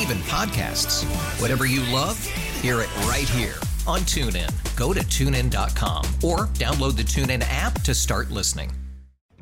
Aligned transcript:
even 0.00 0.18
podcasts. 0.18 1.04
Whatever 1.40 1.66
you 1.66 1.80
love, 1.92 2.22
hear 2.60 2.80
it 2.80 2.96
right 3.06 3.28
here 3.28 3.54
on 3.86 4.00
TuneIn. 4.00 4.50
Go 4.76 4.92
to 4.92 5.00
tunein.com 5.00 6.04
or 6.22 6.46
download 6.54 6.96
the 6.96 7.02
TuneIn 7.02 7.44
app 7.48 7.80
to 7.82 7.94
start 7.94 8.30
listening. 8.30 8.72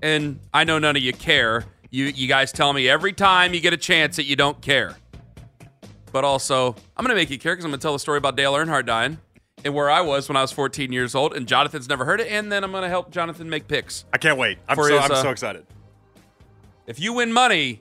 And 0.03 0.41
I 0.53 0.65
know 0.65 0.79
none 0.79 0.97
of 0.97 1.03
you 1.03 1.13
care. 1.13 1.65
You 1.91 2.07
you 2.07 2.27
guys 2.27 2.53
tell 2.53 2.73
me 2.73 2.89
every 2.89 3.13
time 3.13 3.55
you 3.55 3.61
get 3.61 3.73
a 3.73 3.77
chance 3.77 4.17
that 4.17 4.25
you 4.25 4.37
don't 4.37 4.61
care. 4.61 4.97
But 6.13 6.25
also, 6.25 6.75
I'm 6.97 7.05
going 7.05 7.09
to 7.09 7.15
make 7.15 7.31
you 7.31 7.39
care 7.39 7.55
because 7.55 7.65
I'm 7.65 7.71
going 7.71 7.81
to 7.81 7.83
tell 7.83 7.95
the 7.95 7.99
story 7.99 8.19
about 8.19 8.37
Dale 8.37 8.53
Earnhardt 8.53 8.87
dying 8.87 9.19
and 9.65 9.75
where 9.75 9.91
I 9.91 10.03
was 10.03 10.29
when 10.29 10.37
I 10.37 10.43
was 10.43 10.53
14 10.53 10.93
years 10.93 11.15
old. 11.15 11.35
And 11.35 11.49
Jonathan's 11.49 11.89
never 11.89 12.05
heard 12.05 12.21
it. 12.21 12.29
And 12.29 12.53
then 12.53 12.65
I'm 12.65 12.71
going 12.71 12.83
to 12.83 12.89
help 12.89 13.11
Jonathan 13.11 13.49
make 13.49 13.67
picks. 13.67 14.05
I 14.13 14.19
can't 14.19 14.39
wait. 14.39 14.59
I'm 14.69 14.77
so 14.77 14.83
his, 14.85 14.93
I'm 14.93 15.11
uh, 15.11 15.23
so 15.23 15.31
excited. 15.31 15.67
If 16.87 17.01
you 17.01 17.15
win 17.15 17.33
money, 17.33 17.81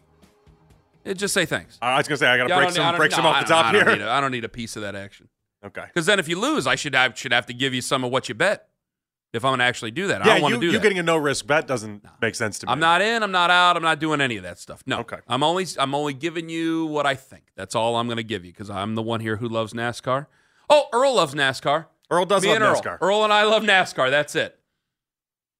just 1.15 1.33
say 1.33 1.45
thanks. 1.45 1.77
I 1.81 1.97
was 1.97 2.07
gonna 2.07 2.17
say 2.17 2.27
I 2.27 2.37
gotta 2.37 2.49
Yeah, 2.49 2.57
break 2.59 2.71
some 2.71 2.95
break 2.95 3.11
no, 3.11 3.17
some 3.17 3.25
off 3.25 3.45
the 3.45 3.53
top 3.53 3.65
I 3.65 3.71
here. 3.71 3.89
a- 4.07 4.11
I 4.11 4.21
don't 4.21 4.31
need 4.31 4.45
a 4.45 4.49
piece 4.49 4.75
of 4.75 4.81
that 4.83 4.95
action. 4.95 5.29
Okay. 5.65 5.83
Because 5.87 6.05
then 6.05 6.19
if 6.19 6.27
you 6.27 6.39
lose, 6.39 6.65
I 6.67 6.75
should 6.75 6.95
have 6.95 7.17
should 7.17 7.33
have 7.33 7.45
to 7.47 7.53
give 7.53 7.73
you 7.73 7.81
some 7.81 8.03
of 8.03 8.11
what 8.11 8.29
you 8.29 8.35
bet. 8.35 8.67
If 9.33 9.45
I'm 9.45 9.51
going 9.51 9.59
to 9.59 9.63
actually 9.65 9.91
do 9.91 10.07
that, 10.07 10.21
I 10.21 10.25
don't 10.25 10.41
want 10.41 10.55
to 10.55 10.59
do 10.59 10.65
it. 10.65 10.71
you 10.71 10.77
that. 10.77 10.81
getting 10.83 10.99
a 10.99 11.03
no 11.03 11.15
risk 11.15 11.47
bet 11.47 11.65
doesn't 11.65 12.03
make 12.21 12.35
sense 12.35 12.59
to 12.59 12.65
me. 12.67 12.73
I'm 12.73 12.81
not 12.81 13.01
in. 13.01 13.23
I'm 13.23 13.31
not 13.31 13.49
out. 13.49 13.77
I'm 13.77 13.81
not 13.81 13.97
doing 13.99 14.19
any 14.19 14.35
of 14.35 14.43
that 14.43 14.59
stuff. 14.59 14.83
No. 14.85 14.99
Okay. 14.99 15.19
I'm 15.25 15.41
only 15.41 15.65
I'm 15.79 15.95
only 15.95 16.13
giving 16.13 16.49
you 16.49 16.87
what 16.87 17.05
I 17.05 17.15
think. 17.15 17.43
That's 17.55 17.73
all 17.73 17.95
I'm 17.95 18.07
going 18.07 18.17
to 18.17 18.23
give 18.23 18.43
you 18.43 18.51
because 18.51 18.69
I'm 18.69 18.95
the 18.95 19.01
one 19.01 19.21
here 19.21 19.37
who 19.37 19.47
loves 19.47 19.71
NASCAR. 19.71 20.25
Oh, 20.69 20.83
Earl 20.91 21.15
loves 21.15 21.33
NASCAR. 21.33 21.85
Earl 22.09 22.25
does 22.25 22.43
Me 22.43 22.49
love 22.49 22.55
and 22.57 22.65
Earl. 22.65 22.75
NASCAR. 22.81 22.97
Earl 22.99 23.23
and 23.23 23.31
I 23.31 23.43
love 23.43 23.63
NASCAR. 23.63 24.09
That's 24.09 24.35
it. 24.35 24.59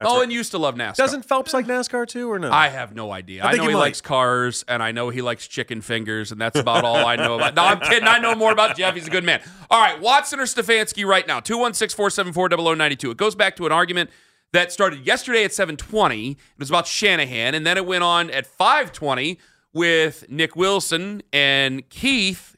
That's 0.02 0.12
Owen 0.12 0.30
right. 0.30 0.32
used 0.32 0.50
to 0.52 0.58
love 0.58 0.74
NASCAR. 0.74 0.96
Doesn't 0.96 1.26
Phelps 1.26 1.54
like 1.54 1.68
NASCAR 1.68 2.08
too, 2.08 2.32
or 2.32 2.40
no? 2.40 2.52
I 2.52 2.70
have 2.70 2.96
no 2.96 3.12
idea. 3.12 3.44
I 3.44 3.50
I, 3.50 3.52
think 3.52 3.64
know 3.64 3.70
he 3.70 3.76
he 3.76 3.80
likes 3.80 4.02
cars, 4.02 4.66
and 4.68 4.82
I 4.82 4.92
know 4.92 5.10
he 5.10 5.22
likes 5.22 5.48
chicken 5.48 5.82
fingers, 5.82 6.32
and 6.32 6.42
that's 6.42 6.58
about 6.58 6.84
all 6.84 7.06
I 7.06 7.16
know 7.18 7.36
about. 7.36 7.54
No, 7.54 7.64
I'm 7.64 7.80
kidding. 7.80 8.08
I 8.08 8.18
know 8.18 8.34
more 8.34 8.52
about 8.52 8.76
Jeff. 8.76 8.96
He's 8.96 9.06
a 9.08 9.12
good 9.12 9.24
man. 9.24 9.42
All 9.70 9.80
right, 9.80 10.02
Watson 10.02 10.40
or 10.40 10.46
Stefanski 10.46 11.06
right 11.06 11.28
now. 11.28 11.40
216-474-0092. 11.40 13.12
It 13.12 13.18
goes 13.18 13.36
back 13.36 13.56
to 13.58 13.68
an 13.68 13.72
argument 13.72 14.10
that 14.54 14.72
started 14.72 15.06
yesterday 15.06 15.44
at 15.44 15.54
720. 15.54 16.32
It 16.32 16.38
was 16.58 16.70
about 16.70 16.88
Shanahan, 16.88 17.54
and 17.54 17.66
then 17.66 17.78
it 17.78 17.86
went 17.86 18.04
on 18.04 18.32
at 18.32 18.48
520 18.48 19.38
with 19.72 20.26
Nick 20.30 20.56
Wilson, 20.56 21.22
and 21.32 21.88
Keith 21.90 22.56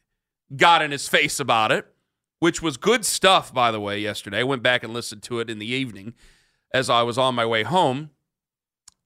got 0.56 0.82
in 0.82 0.92
his 0.92 1.10
face 1.10 1.42
about 1.42 1.74
it, 1.74 1.86
which 2.40 2.62
was 2.62 2.78
good 2.78 3.04
stuff, 3.04 3.54
by 3.54 3.70
the 3.70 3.82
way, 3.82 4.00
yesterday. 4.00 4.40
I 4.40 4.44
went 4.44 4.64
back 4.64 4.84
and 4.84 4.94
listened 4.94 5.24
to 5.24 5.40
it 5.40 5.50
in 5.50 5.60
the 5.60 5.68
evening 5.68 6.14
as 6.74 6.90
I 6.90 7.04
was 7.04 7.18
on 7.18 7.36
my 7.36 7.46
way 7.46 7.64
home. 7.64 8.10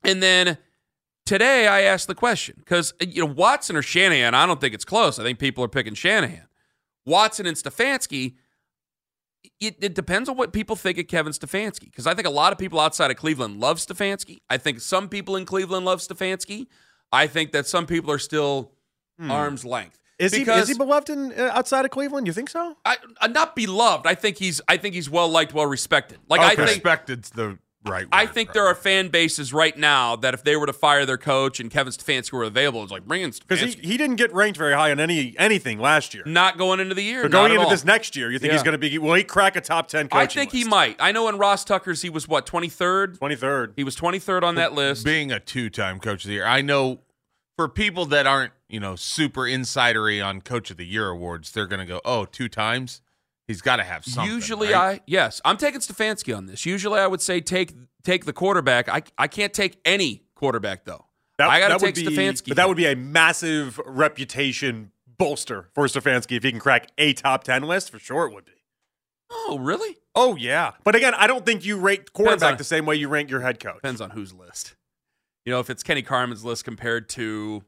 And 0.03 0.23
then 0.23 0.57
today 1.25 1.67
I 1.67 1.81
asked 1.81 2.07
the 2.07 2.15
question 2.15 2.55
because, 2.57 2.93
uh, 3.01 3.05
you 3.07 3.25
know, 3.25 3.33
Watson 3.33 3.75
or 3.75 3.81
Shanahan, 3.81 4.33
I 4.33 4.45
don't 4.45 4.61
think 4.61 4.73
it's 4.73 4.85
close. 4.85 5.19
I 5.19 5.23
think 5.23 5.39
people 5.39 5.63
are 5.63 5.69
picking 5.69 5.93
Shanahan. 5.93 6.47
Watson 7.05 7.45
and 7.45 7.55
Stefanski, 7.55 8.35
it, 9.59 9.77
it 9.79 9.95
depends 9.95 10.29
on 10.29 10.37
what 10.37 10.53
people 10.53 10.75
think 10.75 10.97
of 10.97 11.07
Kevin 11.07 11.33
Stefanski 11.33 11.85
because 11.85 12.07
I 12.07 12.13
think 12.13 12.27
a 12.27 12.31
lot 12.31 12.51
of 12.51 12.57
people 12.57 12.79
outside 12.79 13.11
of 13.11 13.17
Cleveland 13.17 13.59
love 13.59 13.77
Stefanski. 13.77 14.39
I 14.49 14.57
think 14.57 14.81
some 14.81 15.09
people 15.09 15.35
in 15.35 15.45
Cleveland 15.45 15.85
love 15.85 15.99
Stefanski. 15.99 16.67
I 17.11 17.27
think 17.27 17.51
that 17.53 17.67
some 17.67 17.85
people 17.85 18.11
are 18.11 18.19
still 18.19 18.73
hmm. 19.19 19.31
arm's 19.31 19.63
length. 19.63 19.99
Is 20.19 20.33
he 20.33 20.41
is 20.41 20.67
he 20.67 20.73
beloved 20.73 21.09
in 21.09 21.31
uh, 21.33 21.51
outside 21.53 21.85
of 21.85 21.91
Cleveland? 21.91 22.25
You 22.25 22.33
think 22.33 22.49
so? 22.49 22.75
I, 22.83 22.97
uh, 23.21 23.27
not 23.27 23.55
beloved. 23.55 24.07
I 24.07 24.15
think 24.15 24.37
he's. 24.37 24.61
I 24.67 24.77
think 24.77 24.95
he's 24.95 25.09
well 25.09 25.29
liked, 25.29 25.53
well 25.53 25.67
respected. 25.67 26.17
Like 26.27 26.41
I 26.41 26.55
think 26.55 26.69
respected's 26.69 27.29
the 27.29 27.59
right. 27.85 28.07
I 28.11 28.25
think 28.25 28.49
right. 28.49 28.53
there 28.55 28.65
are 28.65 28.73
fan 28.73 29.09
bases 29.09 29.53
right 29.53 29.77
now 29.77 30.15
that 30.15 30.33
if 30.33 30.43
they 30.43 30.55
were 30.55 30.65
to 30.65 30.73
fire 30.73 31.05
their 31.05 31.19
coach 31.19 31.59
and 31.59 31.69
Kevin 31.69 31.93
Stefanski 31.93 32.33
were 32.33 32.43
available, 32.45 32.81
it's 32.81 32.91
like 32.91 33.05
bring 33.05 33.21
in 33.21 33.31
Because 33.47 33.59
he, 33.59 33.79
he 33.79 33.95
didn't 33.95 34.15
get 34.15 34.33
ranked 34.33 34.57
very 34.57 34.73
high 34.73 34.89
on 34.89 34.99
any 34.99 35.35
anything 35.37 35.77
last 35.77 36.15
year. 36.15 36.23
not 36.25 36.57
going 36.57 36.79
into 36.79 36.95
the 36.95 37.03
year. 37.03 37.21
So 37.21 37.27
not 37.27 37.31
going 37.31 37.51
at 37.51 37.55
into 37.55 37.65
all. 37.65 37.69
this 37.69 37.85
next 37.85 38.15
year, 38.15 38.31
you 38.31 38.39
think 38.39 38.53
he's 38.53 38.63
going 38.63 38.73
to 38.73 38.79
be? 38.79 38.97
Will 38.97 39.13
he 39.13 39.23
crack 39.23 39.55
a 39.55 39.61
top 39.61 39.87
ten? 39.87 40.07
I 40.11 40.25
think 40.25 40.51
he 40.51 40.63
might. 40.63 40.95
I 40.99 41.11
know 41.11 41.29
in 41.29 41.37
Ross 41.37 41.63
Tucker's 41.63 42.01
he 42.01 42.09
was 42.09 42.27
what 42.27 42.47
twenty 42.47 42.69
third. 42.69 43.19
Twenty 43.19 43.35
third. 43.35 43.73
He 43.75 43.83
was 43.83 43.93
twenty 43.93 44.17
third 44.17 44.43
on 44.43 44.55
that 44.55 44.73
list. 44.73 45.05
being 45.05 45.31
a 45.31 45.39
two-time 45.39 45.99
coach 45.99 46.23
of 46.23 46.29
the 46.29 46.33
year. 46.33 46.45
I 46.45 46.61
know 46.61 47.01
for 47.55 47.69
people 47.69 48.05
that 48.07 48.25
aren't, 48.27 48.53
you 48.69 48.79
know, 48.79 48.95
super 48.95 49.41
insidery 49.41 50.23
on 50.25 50.41
coach 50.41 50.71
of 50.71 50.77
the 50.77 50.85
year 50.85 51.09
awards, 51.09 51.51
they're 51.51 51.67
going 51.67 51.79
to 51.79 51.85
go, 51.85 52.01
oh, 52.03 52.25
two 52.25 52.49
times? 52.49 53.01
He's 53.47 53.61
got 53.61 53.77
to 53.77 53.83
have 53.83 54.03
something." 54.03 54.31
Usually, 54.33 54.73
right? 54.73 54.99
I 54.99 55.03
yes, 55.07 55.39
I'm 55.45 55.57
taking 55.57 55.79
Stefanski 55.79 56.35
on 56.35 56.47
this. 56.47 56.65
Usually, 56.65 56.99
I 56.99 57.07
would 57.07 57.21
say 57.21 57.39
take 57.39 57.73
take 58.03 58.25
the 58.25 58.33
quarterback. 58.33 58.89
I 58.89 59.03
I 59.17 59.27
can't 59.27 59.53
take 59.53 59.79
any 59.85 60.23
quarterback 60.35 60.83
though. 60.85 61.05
I 61.39 61.59
got 61.59 61.79
to 61.79 61.85
take 61.85 61.95
be, 61.95 62.03
Stefanski. 62.03 62.49
But 62.49 62.57
that 62.57 62.67
would 62.67 62.77
be 62.77 62.87
a 62.87 62.95
massive 62.95 63.79
reputation 63.85 64.91
bolster 65.17 65.69
for 65.73 65.85
Stefanski 65.85 66.35
if 66.35 66.43
he 66.43 66.51
can 66.51 66.59
crack 66.59 66.89
a 66.97 67.13
top 67.13 67.43
ten 67.43 67.63
list. 67.63 67.89
For 67.89 67.99
sure, 67.99 68.25
it 68.27 68.33
would 68.33 68.45
be. 68.45 68.51
oh 69.31 69.57
really? 69.61 69.97
Oh 70.13 70.35
yeah, 70.35 70.71
but 70.83 70.95
again, 70.95 71.13
I 71.13 71.27
don't 71.27 71.45
think 71.45 71.63
you 71.63 71.77
rate 71.79 72.11
quarterback 72.11 72.53
on- 72.53 72.57
the 72.57 72.63
same 72.63 72.85
way 72.85 72.95
you 72.95 73.07
rank 73.07 73.29
your 73.29 73.41
head 73.41 73.59
coach. 73.61 73.75
Depends 73.75 74.01
on 74.01 74.09
whose 74.09 74.33
list. 74.33 74.75
You 75.45 75.53
know, 75.53 75.59
if 75.61 75.69
it's 75.69 75.83
Kenny 75.83 76.01
Carman's 76.01 76.43
list 76.43 76.65
compared 76.65 77.07
to 77.09 77.63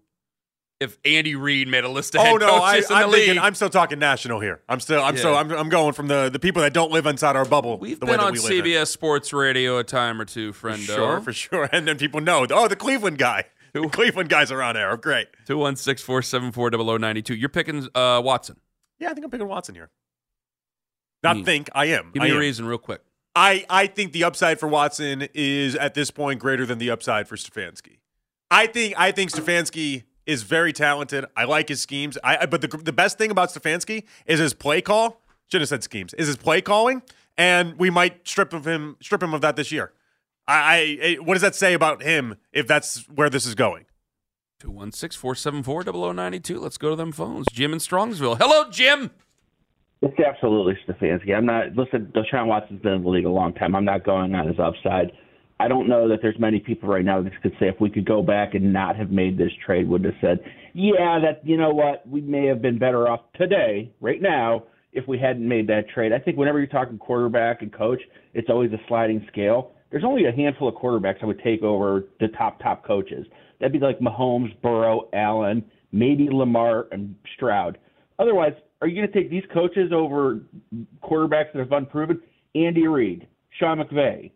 if 0.79 0.97
Andy 1.03 1.35
Reid 1.35 1.67
made 1.67 1.83
a 1.83 1.89
list 1.89 2.15
of 2.15 2.21
head 2.21 2.33
Oh 2.33 2.37
no, 2.37 2.61
I, 2.63 2.75
coaches 2.75 2.89
in 2.89 2.97
the 2.97 3.03
I'm 3.03 3.11
league. 3.11 3.25
thinking. 3.25 3.43
I'm 3.43 3.55
still 3.55 3.69
talking 3.69 3.99
national 3.99 4.39
here. 4.39 4.61
I'm 4.69 4.79
still. 4.79 5.01
I'm. 5.03 5.15
Yeah. 5.17 5.33
I'm, 5.35 5.51
I'm 5.51 5.69
going 5.69 5.93
from 5.93 6.07
the 6.07 6.29
the 6.29 6.39
people 6.39 6.61
that 6.61 6.73
don't 6.73 6.91
live 6.91 7.05
inside 7.05 7.35
our 7.35 7.45
bubble. 7.45 7.77
We've 7.77 7.99
the 7.99 8.05
way 8.05 8.13
been 8.13 8.19
that 8.19 8.27
on 8.27 8.33
we 8.33 8.39
live 8.39 8.65
in. 8.65 8.71
CBS 8.71 8.87
Sports 8.87 9.33
Radio 9.33 9.77
a 9.77 9.83
time 9.83 10.21
or 10.21 10.25
two, 10.25 10.53
friendo. 10.53 10.85
Sure, 10.95 11.19
for 11.21 11.33
sure. 11.33 11.69
And 11.73 11.87
then 11.87 11.97
people 11.97 12.21
know. 12.21 12.45
Oh, 12.49 12.67
the 12.67 12.75
Cleveland 12.75 13.17
guy. 13.17 13.45
The 13.71 13.87
Cleveland 13.87 14.29
guys 14.29 14.51
are 14.51 14.63
on 14.63 14.75
air. 14.75 14.97
Great. 14.97 15.27
216 15.45 16.03
474 16.03 16.71
0092. 16.71 17.35
You're 17.35 17.49
picking 17.49 17.87
uh, 17.93 18.19
Watson. 18.23 18.55
Yeah, 18.97 19.11
I 19.11 19.13
think 19.13 19.25
I'm 19.25 19.29
picking 19.29 19.47
Watson 19.47 19.75
here. 19.75 19.91
Not 21.21 21.45
think. 21.45 21.69
I 21.75 21.85
am. 21.85 22.09
Give 22.11 22.23
I 22.23 22.25
me 22.25 22.31
a 22.31 22.33
am. 22.33 22.39
reason, 22.39 22.65
real 22.65 22.79
quick. 22.79 23.01
I, 23.35 23.65
I 23.69 23.85
think 23.85 24.11
the 24.11 24.23
upside 24.23 24.59
for 24.59 24.67
Watson 24.67 25.27
is 25.35 25.75
at 25.75 25.93
this 25.93 26.09
point 26.09 26.39
greater 26.39 26.65
than 26.65 26.79
the 26.79 26.89
upside 26.89 27.27
for 27.27 27.35
Stefanski. 27.35 27.99
I 28.49 28.65
think 28.65 28.95
I 28.97 29.11
think 29.11 29.29
Stefanski 29.31 30.03
is 30.29 30.43
very 30.43 30.71
talented. 30.71 31.25
I 31.35 31.45
like 31.45 31.69
his 31.69 31.81
schemes. 31.81 32.17
I, 32.23 32.37
I 32.37 32.45
but 32.45 32.61
the 32.61 32.67
the 32.67 32.93
best 32.93 33.17
thing 33.17 33.31
about 33.31 33.49
Stefanski 33.49 34.05
is 34.25 34.39
his 34.39 34.53
play 34.53 34.81
call. 34.81 35.21
Should 35.47 35.61
have 35.61 35.69
said 35.69 35.83
schemes. 35.83 36.13
Is 36.13 36.27
his 36.27 36.37
play 36.37 36.61
calling, 36.61 37.01
and 37.37 37.77
we 37.79 37.89
might 37.89 38.27
strip 38.27 38.53
of 38.53 38.67
him 38.67 38.95
strip 39.01 39.23
him 39.23 39.33
of 39.33 39.41
that 39.41 39.55
this 39.55 39.71
year. 39.71 39.91
I, 40.47 40.53
I 40.53 40.97
eh, 41.01 41.15
what 41.15 41.33
does 41.33 41.41
that 41.41 41.55
say 41.55 41.73
about 41.73 42.03
him 42.03 42.35
if 42.53 42.67
that's 42.67 43.09
where 43.09 43.29
this 43.29 43.45
is 43.45 43.55
going? 43.55 43.85
216 44.59 45.19
474 45.19 46.13
0092. 46.13 46.59
Let's 46.59 46.77
go 46.77 46.91
to 46.91 46.95
them 46.95 47.11
phones. 47.11 47.47
Jim 47.51 47.73
in 47.73 47.79
Strongsville. 47.79 48.37
Hello, 48.37 48.69
Jim. 48.69 49.09
It's 50.01 50.19
absolutely 50.19 50.77
Stefanski. 50.87 51.35
I'm 51.35 51.45
not. 51.45 51.75
Listen, 51.75 52.13
Deshaun 52.15 52.45
Watson's 52.45 52.81
been 52.81 52.93
in 52.93 53.03
the 53.03 53.09
league 53.09 53.25
a 53.25 53.29
long 53.29 53.53
time. 53.53 53.75
I'm 53.75 53.85
not 53.85 54.05
going 54.05 54.35
on 54.35 54.47
his 54.47 54.59
upside. 54.59 55.11
I 55.59 55.67
don't 55.67 55.89
know 55.89 56.07
that 56.07 56.19
there's 56.21 56.39
many 56.39 56.59
people 56.59 56.87
right 56.87 57.03
now 57.03 57.21
that 57.21 57.31
could 57.41 57.51
say 57.59 57.67
if 57.67 57.79
we 57.81 57.89
could 57.89 58.05
go 58.05 58.21
back 58.21 58.53
and 58.53 58.71
not 58.71 58.95
have 58.95 59.11
made 59.11 59.37
this 59.37 59.51
trade, 59.65 59.89
would 59.89 60.05
have 60.05 60.13
said, 60.21 60.39
yeah, 60.73 61.19
that 61.21 61.41
you 61.43 61.57
know 61.57 61.71
what, 61.71 62.07
we 62.07 62.21
may 62.21 62.45
have 62.45 62.61
been 62.61 62.79
better 62.79 63.09
off 63.09 63.21
today, 63.35 63.91
right 63.99 64.21
now, 64.21 64.63
if 64.93 65.07
we 65.07 65.19
hadn't 65.19 65.47
made 65.47 65.67
that 65.67 65.89
trade. 65.89 66.13
I 66.13 66.19
think 66.19 66.37
whenever 66.37 66.59
you're 66.59 66.67
talking 66.67 66.97
quarterback 66.97 67.61
and 67.61 67.73
coach, 67.73 68.01
it's 68.33 68.49
always 68.49 68.71
a 68.71 68.77
sliding 68.87 69.25
scale. 69.31 69.71
There's 69.91 70.03
only 70.05 70.25
a 70.25 70.31
handful 70.31 70.69
of 70.69 70.75
quarterbacks 70.75 71.21
I 71.21 71.25
would 71.25 71.41
take 71.43 71.61
over 71.61 72.05
the 72.19 72.29
top 72.29 72.59
top 72.61 72.85
coaches. 72.85 73.25
That'd 73.59 73.73
be 73.73 73.79
like 73.79 73.99
Mahomes, 73.99 74.59
Burrow, 74.61 75.09
Allen, 75.13 75.65
maybe 75.91 76.29
Lamar 76.31 76.87
and 76.91 77.15
Stroud. 77.35 77.77
Otherwise, 78.17 78.53
are 78.81 78.87
you 78.87 78.95
going 78.95 79.11
to 79.11 79.13
take 79.13 79.29
these 79.29 79.43
coaches 79.53 79.91
over 79.93 80.41
quarterbacks 81.03 81.51
that 81.53 81.59
have 81.59 81.71
unproven? 81.71 82.21
Andy 82.55 82.87
Reid, 82.87 83.27
Sean 83.59 83.79
McVay, 83.79 84.31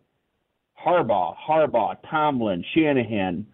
Harbaugh, 0.84 1.34
Harbaugh, 1.48 1.96
Tomlin, 2.10 2.64
Shanahan, 2.74 3.46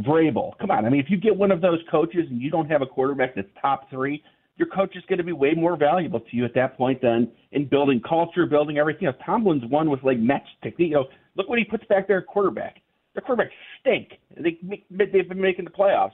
Vrabel. 0.00 0.58
Come 0.58 0.70
on, 0.70 0.84
I 0.84 0.90
mean, 0.90 1.00
if 1.00 1.10
you 1.10 1.16
get 1.16 1.36
one 1.36 1.50
of 1.50 1.60
those 1.60 1.78
coaches 1.90 2.26
and 2.30 2.40
you 2.40 2.50
don't 2.50 2.68
have 2.70 2.82
a 2.82 2.86
quarterback 2.86 3.34
that's 3.34 3.48
top 3.60 3.88
three, 3.90 4.22
your 4.56 4.68
coach 4.68 4.96
is 4.96 5.02
going 5.08 5.18
to 5.18 5.24
be 5.24 5.32
way 5.32 5.52
more 5.54 5.76
valuable 5.76 6.20
to 6.20 6.36
you 6.36 6.44
at 6.44 6.54
that 6.54 6.76
point 6.76 7.02
than 7.02 7.30
in 7.52 7.66
building 7.66 8.00
culture, 8.08 8.46
building 8.46 8.78
everything 8.78 9.08
else. 9.08 9.16
Tomlin's 9.24 9.64
one 9.70 9.90
with 9.90 10.02
like 10.04 10.18
matchstick. 10.18 10.74
You 10.78 10.90
know, 10.90 11.04
look 11.36 11.48
what 11.48 11.58
he 11.58 11.64
puts 11.64 11.84
back 11.86 12.06
there 12.06 12.18
at 12.18 12.26
quarterback. 12.26 12.76
Their 13.14 13.22
quarterbacks 13.22 13.50
stink. 13.80 14.12
They 14.36 14.58
they've 14.90 15.28
been 15.28 15.40
making 15.40 15.64
the 15.64 15.70
playoffs. 15.70 16.12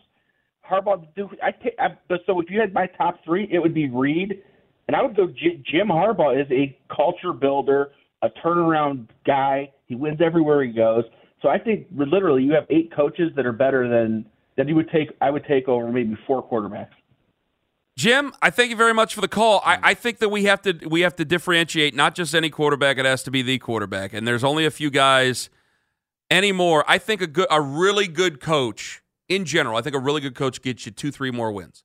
Harbaugh, 0.68 1.06
do 1.16 1.28
I 1.42 1.50
take? 1.50 1.74
I, 1.78 1.88
so 2.26 2.40
if 2.40 2.50
you 2.50 2.60
had 2.60 2.72
my 2.72 2.86
top 2.86 3.18
three, 3.24 3.48
it 3.50 3.58
would 3.58 3.74
be 3.74 3.88
Reid, 3.90 4.42
and 4.88 4.96
I 4.96 5.02
would 5.02 5.16
go. 5.16 5.26
Jim 5.26 5.88
Harbaugh 5.88 6.40
is 6.40 6.50
a 6.50 6.78
culture 6.94 7.32
builder, 7.32 7.90
a 8.22 8.28
turnaround 8.44 9.08
guy. 9.26 9.70
He 9.90 9.96
wins 9.96 10.20
everywhere 10.24 10.62
he 10.62 10.70
goes. 10.70 11.02
So 11.42 11.48
I 11.48 11.58
think 11.58 11.88
literally 11.92 12.44
you 12.44 12.52
have 12.52 12.64
eight 12.70 12.94
coaches 12.94 13.32
that 13.34 13.44
are 13.44 13.52
better 13.52 13.88
than 13.88 14.24
that 14.56 14.68
you 14.68 14.76
would 14.76 14.88
take. 14.88 15.10
I 15.20 15.30
would 15.30 15.44
take 15.46 15.66
over 15.66 15.90
maybe 15.90 16.16
four 16.28 16.48
quarterbacks. 16.48 16.92
Jim, 17.98 18.32
I 18.40 18.50
thank 18.50 18.70
you 18.70 18.76
very 18.76 18.94
much 18.94 19.16
for 19.16 19.20
the 19.20 19.28
call. 19.28 19.60
I, 19.66 19.78
I, 19.82 19.94
think 19.94 20.18
that 20.18 20.28
we 20.28 20.44
have 20.44 20.62
to 20.62 20.78
we 20.88 21.00
have 21.00 21.16
to 21.16 21.24
differentiate 21.24 21.92
not 21.92 22.14
just 22.14 22.36
any 22.36 22.50
quarterback; 22.50 22.98
it 22.98 23.04
has 23.04 23.24
to 23.24 23.32
be 23.32 23.42
the 23.42 23.58
quarterback. 23.58 24.12
And 24.12 24.28
there's 24.28 24.44
only 24.44 24.64
a 24.64 24.70
few 24.70 24.90
guys 24.90 25.50
anymore. 26.30 26.84
I 26.86 26.98
think 26.98 27.20
a 27.20 27.26
good, 27.26 27.48
a 27.50 27.60
really 27.60 28.06
good 28.06 28.40
coach 28.40 29.02
in 29.28 29.44
general. 29.44 29.76
I 29.76 29.82
think 29.82 29.96
a 29.96 29.98
really 29.98 30.20
good 30.20 30.36
coach 30.36 30.62
gets 30.62 30.86
you 30.86 30.92
two, 30.92 31.10
three 31.10 31.32
more 31.32 31.50
wins. 31.50 31.82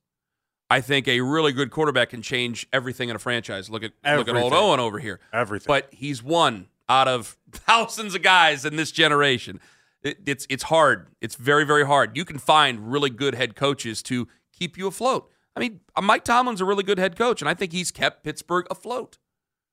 I 0.70 0.80
think 0.80 1.08
a 1.08 1.22
really 1.22 1.52
good 1.52 1.72
quarterback 1.72 2.10
can 2.10 2.22
change 2.22 2.68
everything 2.72 3.08
in 3.08 3.16
a 3.16 3.18
franchise. 3.18 3.68
Look 3.68 3.82
at 3.82 3.92
everything. 4.04 4.34
look 4.34 4.44
at 4.44 4.44
old 4.44 4.52
Owen 4.52 4.78
over 4.78 5.00
here. 5.00 5.18
Everything. 5.32 5.66
But 5.66 5.88
he's 5.90 6.22
one 6.22 6.68
out 6.88 7.08
of 7.08 7.36
thousands 7.50 8.14
of 8.14 8.22
guys 8.22 8.64
in 8.64 8.76
this 8.76 8.90
generation. 8.90 9.60
It, 10.02 10.18
it's 10.26 10.46
it's 10.48 10.64
hard. 10.64 11.08
It's 11.20 11.34
very 11.34 11.64
very 11.64 11.86
hard. 11.86 12.16
You 12.16 12.24
can 12.24 12.38
find 12.38 12.92
really 12.92 13.10
good 13.10 13.34
head 13.34 13.56
coaches 13.56 14.02
to 14.04 14.28
keep 14.52 14.78
you 14.78 14.86
afloat. 14.86 15.30
I 15.56 15.60
mean, 15.60 15.80
Mike 16.02 16.24
Tomlin's 16.24 16.60
a 16.60 16.64
really 16.66 16.82
good 16.82 16.98
head 16.98 17.16
coach, 17.16 17.40
and 17.40 17.48
I 17.48 17.54
think 17.54 17.72
he's 17.72 17.90
kept 17.90 18.22
Pittsburgh 18.22 18.66
afloat. 18.70 19.18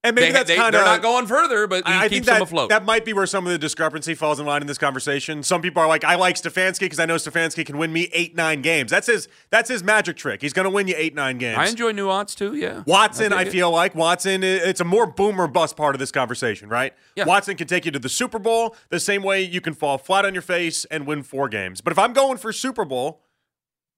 And 0.06 0.16
maybe 0.16 0.28
they, 0.28 0.32
that's 0.34 0.50
kind 0.54 0.76
of 0.76 0.82
they're 0.82 0.84
not 0.84 1.02
going 1.02 1.28
further, 1.28 1.66
but 1.66 1.84
I 1.86 2.10
think 2.10 2.26
that, 2.26 2.34
them 2.34 2.42
afloat. 2.42 2.70
That 2.70 2.84
might 2.84 3.06
be 3.06 3.14
where 3.14 3.26
some 3.26 3.46
of 3.46 3.54
the 3.54 3.58
discrepancy 3.58 4.16
falls 4.16 4.38
in 4.38 4.46
line 4.46 4.60
in 4.60 4.68
this 4.68 4.78
conversation. 4.78 5.44
Some 5.44 5.62
people 5.62 5.82
are 5.82 5.88
like, 5.88 6.04
I 6.04 6.16
like 6.16 6.36
Stefanski 6.36 6.82
because 6.82 7.00
I 7.00 7.06
know 7.06 7.16
Stefanski 7.16 7.66
can 7.66 7.78
win 7.78 7.94
me 7.94 8.10
eight, 8.12 8.36
nine 8.36 8.62
games. 8.62 8.92
That's 8.92 9.08
his 9.08 9.30
that's 9.50 9.70
his 9.70 9.82
magic 9.82 10.18
trick. 10.18 10.42
He's 10.42 10.52
going 10.52 10.66
to 10.66 10.70
win 10.70 10.90
you 10.90 10.96
eight, 10.98 11.16
nine 11.16 11.38
games. 11.38 11.58
I 11.58 11.68
enjoy 11.68 11.94
nuance 11.94 12.36
too. 12.36 12.54
Yeah, 12.54 12.84
Watson, 12.86 13.32
I 13.32 13.38
I, 13.38 13.44
dig 13.46 13.48
it. 13.48 13.52
feel 13.58 13.72
like 13.72 13.96
Watson. 13.96 14.44
It's 14.44 14.82
a 14.82 14.86
more 14.86 15.08
boomer 15.08 15.48
bust 15.48 15.78
part 15.78 15.96
of 15.96 16.00
this 16.00 16.12
conversation, 16.12 16.68
right? 16.68 16.94
Yeah. 17.16 17.24
Watson 17.24 17.56
can 17.56 17.68
take 17.68 17.86
you 17.86 17.92
to 17.92 18.00
the 18.00 18.10
Super 18.10 18.40
Bowl 18.40 18.76
the 18.90 19.00
same 19.00 19.24
way 19.24 19.42
you 19.42 19.62
can 19.62 19.74
fall 19.74 19.98
flat 19.98 20.26
on 20.26 20.34
your 20.34 20.42
face 20.42 20.84
and 20.86 21.08
win 21.08 21.24
four 21.24 21.48
games. 21.48 21.80
But 21.80 21.92
if 21.92 21.98
I'm 22.00 22.12
going 22.12 22.38
for 22.40 22.52
Super 22.52 22.84
Bowl, 22.84 23.22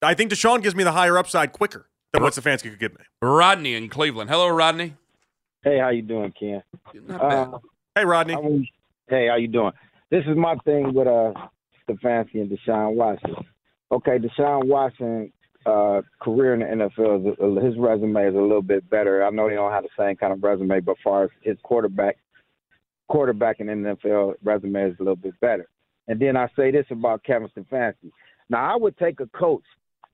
I 0.03 0.13
think 0.13 0.31
Deshaun 0.31 0.61
gives 0.61 0.75
me 0.75 0.83
the 0.83 0.91
higher 0.91 1.17
upside 1.17 1.51
quicker 1.51 1.89
than 2.13 2.21
what 2.21 2.33
Stefanski 2.33 2.69
could 2.69 2.79
give 2.79 2.93
me. 2.93 3.05
Rodney 3.23 3.73
in 3.73 3.89
Cleveland. 3.89 4.29
Hello, 4.29 4.47
Rodney. 4.49 4.93
Hey, 5.65 5.79
how 5.79 5.89
you 5.89 6.03
doing, 6.03 6.31
Ken? 6.39 6.61
Not 7.07 7.19
bad. 7.19 7.47
Uh, 7.47 7.57
Hey, 7.95 8.05
Rodney. 8.05 8.71
Hey, 9.09 9.27
how 9.29 9.37
you 9.37 9.47
doing? 9.47 9.71
This 10.11 10.23
is 10.27 10.37
my 10.37 10.55
thing 10.65 10.93
with 10.93 11.07
uh 11.07 11.33
Stefanski 11.89 12.35
and 12.41 12.51
Deshaun 12.51 12.93
Watson. 12.93 13.33
Okay, 13.91 14.19
Deshaun 14.19 14.65
Watson 14.65 15.33
uh 15.65 16.01
career 16.21 16.53
in 16.53 16.59
the 16.59 16.85
NFL, 16.85 17.31
is 17.31 17.63
his 17.63 17.77
resume 17.79 18.27
is 18.27 18.35
a 18.35 18.37
little 18.37 18.61
bit 18.61 18.87
better. 18.91 19.25
I 19.25 19.31
know 19.31 19.49
he 19.49 19.55
don't 19.55 19.71
have 19.71 19.83
the 19.83 19.89
same 19.97 20.17
kind 20.17 20.33
of 20.33 20.43
resume, 20.43 20.81
but 20.81 20.97
far 21.03 21.23
as 21.23 21.29
his 21.41 21.57
quarterback 21.63 22.17
quarterback 23.07 23.59
in 23.59 23.67
the 23.67 23.73
NFL 23.73 24.35
resume 24.43 24.91
is 24.91 24.95
a 24.99 25.03
little 25.03 25.15
bit 25.15 25.39
better. 25.39 25.67
And 26.07 26.19
then 26.19 26.37
I 26.37 26.47
say 26.55 26.69
this 26.69 26.85
about 26.91 27.23
Kevin 27.23 27.49
Stefanski. 27.57 28.11
Now 28.49 28.71
I 28.71 28.75
would 28.75 28.97
take 28.97 29.19
a 29.19 29.27
coach 29.27 29.63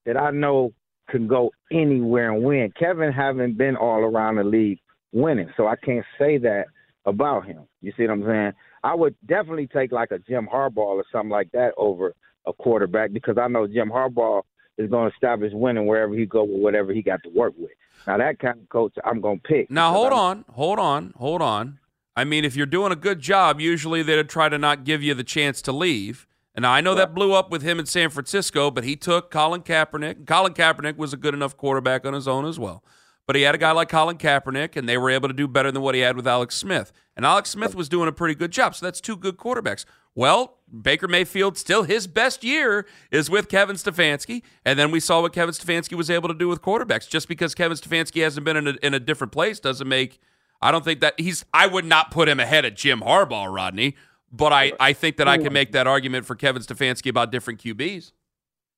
that 0.06 0.16
I 0.16 0.32
know 0.32 0.72
can 1.10 1.28
go 1.28 1.52
anywhere 1.74 2.32
and 2.32 2.44
win. 2.44 2.72
Kevin 2.80 3.12
haven't 3.12 3.58
been 3.58 3.76
all 3.76 4.00
around 4.00 4.36
the 4.36 4.46
league 4.46 4.80
winning, 5.12 5.50
so 5.58 5.68
I 5.68 5.76
can't 5.76 6.06
say 6.20 6.38
that 6.40 6.66
about 7.06 7.46
him. 7.46 7.64
You 7.82 7.92
see 7.98 8.04
what 8.04 8.12
I'm 8.14 8.24
saying? 8.26 8.52
I 8.84 8.96
would 8.96 9.16
definitely 9.26 9.68
take 9.68 9.92
like 9.92 10.12
a 10.12 10.20
Jim 10.20 10.48
Harbaugh 10.52 10.78
or 10.78 11.04
something 11.12 11.30
like 11.30 11.52
that 11.52 11.74
over 11.78 12.14
a 12.48 12.54
quarterback 12.54 13.14
because 13.14 13.38
I 13.40 13.48
know 13.48 13.68
Jim 13.68 13.90
Harbaugh 13.90 14.42
is 14.78 14.90
going 14.90 15.10
to 15.10 15.14
establish 15.14 15.52
winning 15.54 15.86
wherever 15.86 16.14
he 16.14 16.26
go 16.26 16.44
with 16.44 16.62
whatever 16.62 16.94
he 16.94 17.02
got 17.02 17.22
to 17.24 17.30
work 17.30 17.54
with. 17.58 17.72
Now 18.08 18.18
that 18.18 18.40
kind 18.40 18.60
of 18.60 18.70
coach 18.70 18.94
I'm 19.06 19.22
going 19.22 19.40
to 19.40 19.44
pick. 19.48 19.70
Now 19.70 19.92
hold 19.94 20.08
I'm- 20.14 20.18
on, 20.20 20.46
hold 20.54 20.80
on, 20.80 21.14
hold 21.18 21.42
on. 21.42 21.80
I 22.16 22.24
mean, 22.26 22.44
if 22.44 22.56
you're 22.58 22.66
doing 22.66 22.92
a 22.92 22.96
good 22.98 23.20
job, 23.20 23.62
usually 23.62 24.04
they'd 24.04 24.28
try 24.28 24.50
to 24.50 24.58
not 24.58 24.84
give 24.84 25.02
you 25.02 25.14
the 25.14 25.24
chance 25.24 25.62
to 25.64 25.72
leave. 25.72 26.28
And 26.54 26.66
I 26.68 26.82
know 26.82 26.94
that 26.96 27.16
blew 27.16 27.32
up 27.34 27.50
with 27.50 27.62
him 27.62 27.80
in 27.80 27.86
San 27.86 28.10
Francisco, 28.10 28.70
but 28.70 28.84
he 28.84 28.98
took 28.98 29.32
Colin 29.32 29.62
Kaepernick. 29.62 30.28
Colin 30.28 30.54
Kaepernick 30.54 30.98
was 30.98 31.14
a 31.14 31.18
good 31.18 31.34
enough 31.34 31.56
quarterback 31.56 32.06
on 32.06 32.14
his 32.14 32.28
own 32.28 32.46
as 32.46 32.60
well. 32.60 32.84
But 33.28 33.36
he 33.36 33.44
had 33.44 33.56
a 33.56 33.58
guy 33.58 33.72
like 33.72 33.90
Colin 33.90 34.18
Kaepernick, 34.18 34.76
and 34.76 34.90
they 34.90 34.98
were 34.98 35.10
able 35.10 35.28
to 35.28 35.34
do 35.34 35.48
better 35.48 35.72
than 35.72 35.82
what 35.82 35.96
he 35.96 36.02
had 36.02 36.16
with 36.16 36.28
Alex 36.28 36.56
Smith. 36.56 36.92
And 37.16 37.26
Alex 37.26 37.50
Smith 37.50 37.76
was 37.76 37.88
doing 37.88 38.08
a 38.08 38.12
pretty 38.12 38.36
good 38.36 38.52
job. 38.52 38.76
So 38.76 38.86
that's 38.86 39.00
two 39.00 39.16
good 39.16 39.38
quarterbacks. 39.38 39.86
Well, 40.16 40.58
Baker 40.82 41.08
Mayfield, 41.08 41.58
still 41.58 41.84
his 41.84 42.08
best 42.08 42.44
year 42.44 42.86
is 43.12 43.30
with 43.30 43.48
Kevin 43.48 43.76
Stefanski. 43.76 44.42
And 44.66 44.78
then 44.78 44.92
we 44.92 45.00
saw 45.00 45.22
what 45.22 45.34
Kevin 45.34 45.54
Stefanski 45.54 45.94
was 45.94 46.10
able 46.10 46.28
to 46.28 46.34
do 46.34 46.48
with 46.48 46.62
quarterbacks. 46.62 47.08
Just 47.08 47.28
because 47.28 47.56
Kevin 47.56 47.78
Stefanski 47.78 48.22
hasn't 48.24 48.44
been 48.44 48.58
in 48.58 48.68
a, 48.68 48.74
in 48.82 48.94
a 48.94 49.00
different 49.00 49.32
place 49.32 49.60
doesn't 49.60 49.88
make. 49.88 50.20
I 50.62 50.72
don't 50.72 50.84
think 50.84 51.00
that 51.00 51.20
he's. 51.20 51.46
I 51.54 51.68
would 51.68 51.86
not 51.86 52.12
put 52.12 52.28
him 52.28 52.40
ahead 52.40 52.66
of 52.66 52.76
Jim 52.76 53.02
Harbaugh, 53.02 53.54
Rodney. 53.54 53.96
But 54.32 54.54
I, 54.54 54.72
I 54.80 54.94
think 54.94 55.18
that 55.18 55.28
I 55.28 55.38
can 55.38 55.52
make 55.52 55.74
that 55.74 55.88
argument 55.88 56.26
for 56.26 56.36
Kevin 56.36 56.62
Stefanski 56.62 57.10
about 57.10 57.32
different 57.32 57.62
QBs. 57.62 58.14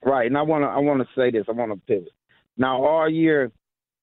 Right, 0.04 0.26
and 0.26 0.38
I 0.38 0.42
want 0.42 0.64
to 0.64 0.68
I 0.68 0.80
want 0.80 1.02
to 1.02 1.08
say 1.16 1.30
this. 1.30 1.46
I 1.48 1.52
want 1.52 1.72
to 1.72 1.78
pivot. 1.86 2.12
Now 2.58 2.84
all 2.84 3.08
year, 3.08 3.52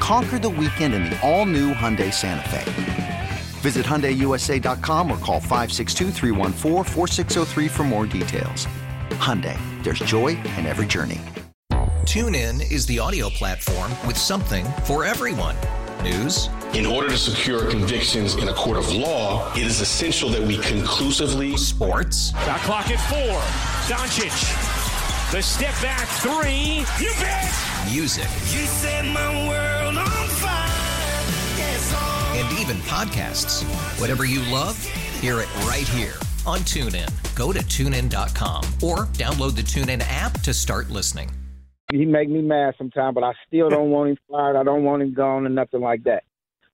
Conquer 0.00 0.38
the 0.38 0.48
weekend 0.48 0.94
in 0.94 1.02
the 1.04 1.20
all 1.26 1.44
new 1.46 1.72
Hyundai 1.74 2.12
Santa 2.12 2.48
Fe. 2.48 3.28
Visit 3.60 3.84
HyundaiUSA.com 3.86 5.10
or 5.12 5.18
call 5.18 5.40
562-314-4603 5.40 7.70
for 7.70 7.84
more 7.84 8.06
details. 8.06 8.66
Hyundai, 9.10 9.56
there's 9.84 9.98
joy 10.00 10.28
in 10.56 10.64
every 10.66 10.86
journey. 10.86 11.20
TuneIn 12.04 12.72
is 12.72 12.86
the 12.86 12.98
audio 12.98 13.28
platform 13.28 13.90
with 14.06 14.16
something 14.16 14.64
for 14.84 15.04
everyone. 15.04 15.54
News, 16.02 16.48
In 16.72 16.86
order 16.86 17.10
to 17.10 17.18
secure 17.18 17.68
convictions 17.70 18.36
in 18.36 18.48
a 18.48 18.54
court 18.54 18.78
of 18.78 18.90
law, 18.94 19.52
it 19.54 19.64
is 19.64 19.82
essential 19.82 20.30
that 20.30 20.40
we 20.40 20.56
conclusively 20.58 21.58
sports, 21.58 22.30
Shot 22.30 22.60
clock 22.60 22.88
at 22.90 22.98
four. 23.10 23.38
Doncic. 23.86 24.32
The 25.30 25.42
step 25.42 25.74
back 25.82 26.08
three. 26.24 26.86
You 27.04 27.12
bet. 27.20 27.52
music, 27.92 28.24
You 28.50 28.64
set 28.66 29.04
my 29.04 29.46
world 29.46 29.69
even 32.70 32.82
podcasts. 32.82 33.64
Whatever 34.00 34.24
you 34.24 34.40
love, 34.52 34.82
hear 35.20 35.40
it 35.40 35.54
right 35.66 35.88
here 35.88 36.14
on 36.46 36.60
TuneIn. 36.60 37.08
Go 37.34 37.52
to 37.52 37.58
tunein.com 37.58 38.64
or 38.82 39.06
download 39.18 39.56
the 39.56 39.62
TuneIn 39.62 40.02
app 40.06 40.40
to 40.42 40.54
start 40.54 40.88
listening. 40.90 41.30
he 41.90 42.04
make 42.04 42.28
me 42.28 42.40
mad 42.40 42.74
sometimes, 42.78 43.14
but 43.14 43.24
I 43.24 43.32
still 43.46 43.68
don't 43.68 43.90
want 43.90 44.10
him 44.10 44.16
fired. 44.30 44.56
I 44.56 44.62
don't 44.62 44.84
want 44.84 45.02
him 45.02 45.12
gone 45.14 45.46
or 45.46 45.48
nothing 45.48 45.80
like 45.80 46.04
that. 46.04 46.22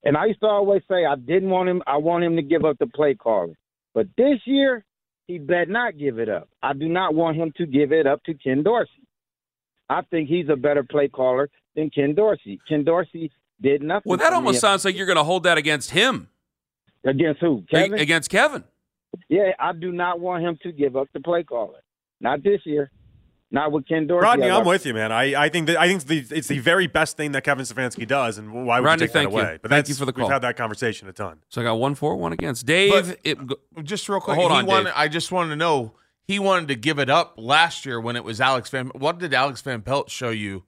And 0.04 0.16
I 0.16 0.26
used 0.26 0.40
to 0.40 0.46
always 0.46 0.82
say 0.88 1.06
I 1.06 1.16
didn't 1.16 1.50
want 1.50 1.68
him. 1.68 1.82
I 1.86 1.96
want 1.96 2.24
him 2.24 2.36
to 2.36 2.42
give 2.42 2.64
up 2.64 2.78
the 2.78 2.86
play 2.86 3.14
calling. 3.14 3.56
But 3.94 4.08
this 4.16 4.40
year, 4.44 4.84
he 5.26 5.38
better 5.38 5.66
not 5.66 5.98
give 5.98 6.18
it 6.18 6.28
up. 6.28 6.48
I 6.62 6.74
do 6.74 6.88
not 6.88 7.14
want 7.14 7.38
him 7.38 7.52
to 7.56 7.66
give 7.66 7.92
it 7.92 8.06
up 8.06 8.22
to 8.24 8.34
Ken 8.34 8.62
Dorsey. 8.62 8.90
I 9.88 10.02
think 10.10 10.28
he's 10.28 10.48
a 10.50 10.56
better 10.56 10.82
play 10.82 11.08
caller 11.08 11.48
than 11.74 11.90
Ken 11.90 12.14
Dorsey. 12.14 12.60
Ken 12.68 12.84
Dorsey 12.84 13.32
did 13.60 13.82
nothing. 13.82 14.02
Well, 14.10 14.18
that 14.18 14.32
almost 14.32 14.60
sounds 14.60 14.84
like 14.84 14.96
you're 14.96 15.06
going 15.06 15.16
to 15.16 15.24
hold 15.24 15.44
that 15.44 15.58
against 15.58 15.90
him. 15.90 16.28
against 17.04 17.40
who? 17.40 17.64
Kevin. 17.70 17.94
A- 17.98 18.02
against 18.02 18.30
Kevin. 18.30 18.64
Yeah, 19.28 19.52
I 19.58 19.72
do 19.72 19.92
not 19.92 20.20
want 20.20 20.44
him 20.44 20.58
to 20.62 20.72
give 20.72 20.96
up 20.96 21.08
the 21.12 21.20
play 21.20 21.42
caller. 21.42 21.80
Not 22.20 22.42
this 22.42 22.60
year. 22.64 22.90
Not 23.50 23.70
with 23.70 23.86
Ken 23.86 24.06
Dorsey. 24.08 24.24
Rodney, 24.24 24.50
I 24.50 24.58
I'm 24.58 24.66
with 24.66 24.84
you, 24.84 24.92
man. 24.92 25.12
I, 25.12 25.44
I 25.44 25.48
think 25.48 25.68
that 25.68 25.78
I 25.78 25.86
think 25.86 26.02
the, 26.04 26.18
it's 26.36 26.48
the 26.48 26.58
very 26.58 26.88
best 26.88 27.16
thing 27.16 27.30
that 27.32 27.44
Kevin 27.44 27.64
Stefanski 27.64 28.06
does, 28.06 28.38
and 28.38 28.66
why 28.66 28.80
would 28.80 28.86
Rodney, 28.86 29.04
you 29.04 29.06
take 29.06 29.12
that 29.12 29.18
thank 29.20 29.32
you. 29.32 29.38
away? 29.38 29.58
But 29.62 29.70
Thank 29.70 29.86
that's, 29.86 29.88
you 29.88 29.94
for 29.94 30.04
the 30.04 30.12
call. 30.12 30.24
We've 30.24 30.32
had 30.32 30.42
that 30.42 30.56
conversation 30.56 31.08
a 31.08 31.12
ton. 31.12 31.38
So 31.48 31.60
I 31.60 31.64
got 31.64 31.74
one 31.74 31.94
for, 31.94 32.16
one 32.16 32.32
against. 32.32 32.66
Dave, 32.66 32.90
But- 32.92 33.18
it, 33.22 33.38
Just 33.84 34.08
real 34.08 34.20
quick, 34.20 34.36
hold 34.36 34.50
he 34.50 34.58
on, 34.58 34.66
wanted, 34.66 34.84
Dave. 34.86 34.94
I 34.96 35.06
just 35.08 35.30
wanted 35.30 35.50
to 35.50 35.56
know 35.56 35.92
he 36.24 36.40
wanted 36.40 36.66
to 36.68 36.74
give 36.74 36.98
it 36.98 37.08
up 37.08 37.34
last 37.36 37.86
year 37.86 38.00
when 38.00 38.16
it 38.16 38.24
was 38.24 38.40
Alex 38.40 38.68
Van. 38.70 38.88
What 38.88 39.18
did 39.20 39.32
Alex 39.32 39.62
Van 39.62 39.80
Pelt 39.80 40.10
show 40.10 40.30
you? 40.30 40.64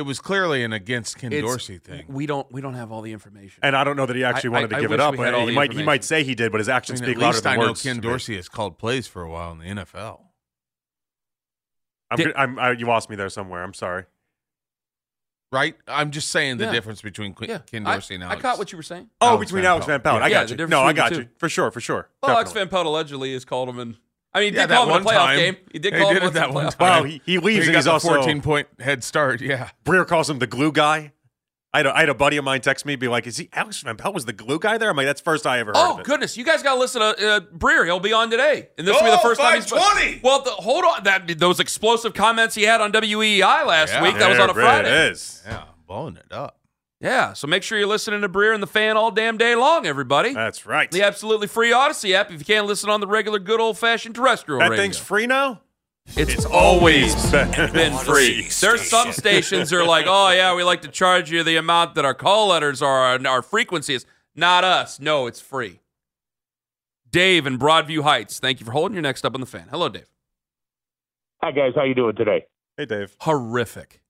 It 0.00 0.06
was 0.06 0.18
clearly 0.18 0.64
an 0.64 0.72
against 0.72 1.18
Ken 1.18 1.30
It's- 1.30 1.44
Dorsey 1.46 1.76
thing. 1.76 2.06
We 2.08 2.24
don't 2.24 2.50
we 2.50 2.62
don't 2.62 2.72
have 2.72 2.90
all 2.90 3.02
the 3.02 3.12
information. 3.12 3.60
And 3.62 3.76
I 3.76 3.84
don't 3.84 3.96
know 3.98 4.06
that 4.06 4.16
he 4.16 4.24
actually 4.24 4.48
I- 4.48 4.52
wanted 4.52 4.66
I- 4.66 4.68
to 4.68 4.76
I 4.76 4.80
give 4.80 4.90
wish 4.92 4.94
it 4.96 5.00
up. 5.00 5.12
we 5.16 5.18
had 5.26 5.34
all 5.34 5.40
He 5.42 5.46
the 5.48 5.52
might 5.52 5.62
he 5.64 5.66
information. 5.80 5.84
might 5.86 6.04
say 6.04 6.24
he 6.24 6.34
did, 6.34 6.50
but 6.52 6.58
his 6.58 6.70
I 6.70 6.76
actions 6.76 7.02
mean, 7.02 7.10
speak 7.10 7.18
louder 7.18 7.32
least 7.34 7.42
than 7.44 7.52
I 7.52 7.56
know 7.56 7.66
words. 7.68 7.82
Ken 7.82 7.96
to 7.96 8.00
me. 8.00 8.08
Dorsey 8.08 8.36
has 8.36 8.48
called 8.48 8.78
plays 8.78 9.06
for 9.06 9.20
a 9.22 9.28
while 9.30 9.52
in 9.52 9.58
the 9.58 9.66
NFL. 9.66 10.22
I'm, 12.10 12.16
Did- 12.16 12.34
I'm, 12.34 12.58
I, 12.58 12.70
you 12.72 12.86
lost 12.86 13.10
me 13.10 13.16
there 13.16 13.28
somewhere. 13.28 13.62
I'm 13.62 13.74
sorry. 13.74 14.04
Right? 15.52 15.74
I'm 15.86 16.10
just 16.12 16.30
saying 16.30 16.56
the 16.56 16.64
Yeah. 16.64 16.72
difference 16.72 17.02
between 17.02 17.34
Qu- 17.34 17.46
yeah, 17.46 17.58
Ken 17.58 17.86
I- 17.86 17.92
Dorsey 17.94 18.14
and 18.14 18.24
I, 18.24 18.28
Alex. 18.28 18.42
caught 18.42 18.58
what 18.58 18.72
you 18.72 18.76
were 18.78 18.82
saying. 18.82 19.10
Oh, 19.20 19.28
Alex 19.30 19.50
between 19.50 19.62
Van 19.64 19.70
Alex 19.72 19.86
Pelt. 19.86 20.02
Van 20.02 20.12
Pelt. 20.12 20.22
I 20.22 20.26
Yeah, 20.28 20.32
got 20.34 20.44
the 20.46 20.50
you. 20.52 20.56
difference 20.56 20.70
No, 20.70 20.80
I 20.80 20.92
between 20.92 20.94
the 20.94 21.10
got 21.10 21.16
two. 21.16 21.22
you 21.22 21.28
for 21.38 21.48
sure, 21.50 21.70
for 21.70 21.80
sure. 21.80 22.08
Well, 22.22 22.32
Alex 22.32 22.50
Definitely. 22.50 22.60
Van 22.66 22.70
Pelt 22.70 22.86
allegedly 22.86 23.32
has 23.34 23.44
called 23.44 23.68
him 23.68 23.78
in. 23.78 23.96
I 24.32 24.40
mean, 24.40 24.52
he 24.52 24.56
Yeah, 24.56 24.62
did 24.62 24.70
that 24.70 24.74
call 24.76 24.82
him 24.84 24.88
in 24.98 25.04
one 25.04 25.14
a 25.14 25.16
playoff 25.18 25.24
time. 25.26 25.38
game. 25.38 25.56
He 25.72 25.78
did 25.78 25.92
He 25.94 26.00
call 26.00 26.12
did 26.14 26.22
him 26.22 26.28
it 26.28 26.32
that 26.34 26.52
one 26.52 26.66
playoff 26.66 26.76
time. 26.78 26.88
Well, 26.88 27.04
he, 27.04 27.22
he 27.26 27.38
leaves 27.38 27.66
he 27.66 27.70
and 27.70 27.72
got 27.72 27.78
he's 27.78 27.84
the 27.86 27.90
also 27.92 28.08
14 28.14 28.40
point 28.42 28.68
head 28.78 29.02
start. 29.04 29.40
Yeah. 29.40 29.70
Breer 29.84 30.06
calls 30.06 30.30
him 30.30 30.38
the 30.38 30.46
glue 30.46 30.72
guy. 30.72 31.12
I 31.72 31.78
had, 31.78 31.86
a, 31.86 31.96
I 31.96 32.00
had 32.00 32.08
a 32.08 32.14
buddy 32.14 32.36
of 32.36 32.44
mine 32.44 32.60
text 32.62 32.84
me, 32.84 32.96
be 32.96 33.06
like, 33.06 33.28
"Is 33.28 33.36
he 33.36 33.48
Alex 33.52 33.80
Van 33.82 33.96
Pelt 33.96 34.12
was 34.12 34.24
the 34.24 34.32
glue 34.32 34.58
guy 34.58 34.76
there?" 34.76 34.90
I'm 34.90 34.96
like, 34.96 35.06
"That's 35.06 35.20
the 35.20 35.24
first 35.24 35.46
I 35.46 35.60
ever 35.60 35.70
heard 35.70 35.76
Oh 35.76 35.94
of 35.94 36.00
it." 36.00 36.04
goodness! 36.04 36.36
You 36.36 36.44
guys 36.44 36.64
got 36.64 36.74
to 36.74 36.80
listen 36.80 37.00
to 37.00 37.06
uh, 37.06 37.40
Breer. 37.56 37.84
He'll 37.84 38.00
be 38.00 38.12
on 38.12 38.28
today, 38.28 38.70
and 38.76 38.84
this 38.88 38.92
will 38.96 39.04
be 39.04 39.10
the 39.12 39.18
Oh, 39.18 39.22
first 39.22 39.40
time 39.40 39.54
he's. 39.54 39.70
520. 39.70 40.20
Well, 40.24 40.42
the, 40.42 40.50
hold 40.50 40.84
on. 40.84 41.04
That 41.04 41.38
those 41.38 41.60
explosive 41.60 42.12
comments 42.12 42.56
he 42.56 42.64
had 42.64 42.80
on 42.80 42.90
WEI 42.90 43.62
last 43.64 43.92
Yeah. 43.92 44.02
week. 44.02 44.18
That 44.18 44.30
was 44.30 44.40
on 44.40 44.50
a 44.50 44.54
Friday. 44.54 45.10
is. 45.10 45.42
Yeah. 45.46 45.62
Blowing 45.86 46.16
it 46.16 46.32
up. 46.32 46.58
Yeah. 47.00 47.32
So 47.32 47.46
make 47.46 47.62
sure 47.62 47.78
you're 47.78 47.86
listening 47.86 48.20
to 48.20 48.28
Breer 48.28 48.52
and 48.52 48.62
the 48.62 48.66
Fan 48.66 48.96
all 48.96 49.10
damn 49.10 49.38
day 49.38 49.54
long, 49.54 49.86
everybody. 49.86 50.34
That's 50.34 50.66
right. 50.66 50.90
the 50.90 51.02
absolutely 51.02 51.46
free 51.46 51.70
Audacy 51.70 52.12
app. 52.12 52.30
If 52.30 52.40
you 52.40 52.44
can't 52.44 52.66
listen 52.66 52.90
on 52.90 53.00
the 53.00 53.06
regular, 53.06 53.38
good 53.38 53.60
old 53.60 53.78
fashioned 53.78 54.14
terrestrial 54.14 54.60
that 54.60 54.70
radio, 54.70 54.82
thing's 54.82 54.98
free 54.98 55.26
now. 55.26 55.62
it's, 56.16 56.44
always 56.44 57.14
been, 57.30 57.72
been 57.72 57.96
free. 57.98 58.48
There's 58.60 58.82
some 58.82 59.12
stations 59.12 59.70
that 59.70 59.76
are 59.76 59.86
like, 59.86 60.06
oh 60.08 60.30
yeah, 60.30 60.54
we 60.54 60.62
like 60.62 60.82
to 60.82 60.88
charge 60.88 61.30
you 61.30 61.42
the 61.42 61.56
amount 61.56 61.94
that 61.94 62.04
our 62.04 62.14
call 62.14 62.48
letters 62.48 62.82
are 62.82 63.14
and 63.14 63.26
our 63.26 63.42
frequency 63.42 63.94
is. 63.94 64.06
Not 64.36 64.62
us. 64.62 65.00
No, 65.00 65.26
it's 65.26 65.40
free. 65.40 65.80
Dave 67.10 67.46
in 67.46 67.58
Broadview 67.58 68.02
Heights. 68.02 68.38
Thank 68.38 68.60
you 68.60 68.66
for 68.66 68.72
holding. 68.72 68.94
You're 68.94 69.02
next 69.02 69.24
up 69.24 69.34
on 69.34 69.40
the 69.40 69.46
fan. 69.46 69.66
Hello, 69.70 69.88
Dave. 69.88 70.08
Hi 71.42 71.52
guys, 71.52 71.72
how 71.74 71.84
you 71.84 71.94
doing 71.94 72.14
today? 72.16 72.44
Hey, 72.76 72.84
Dave. 72.84 73.16
Horrific. 73.20 74.02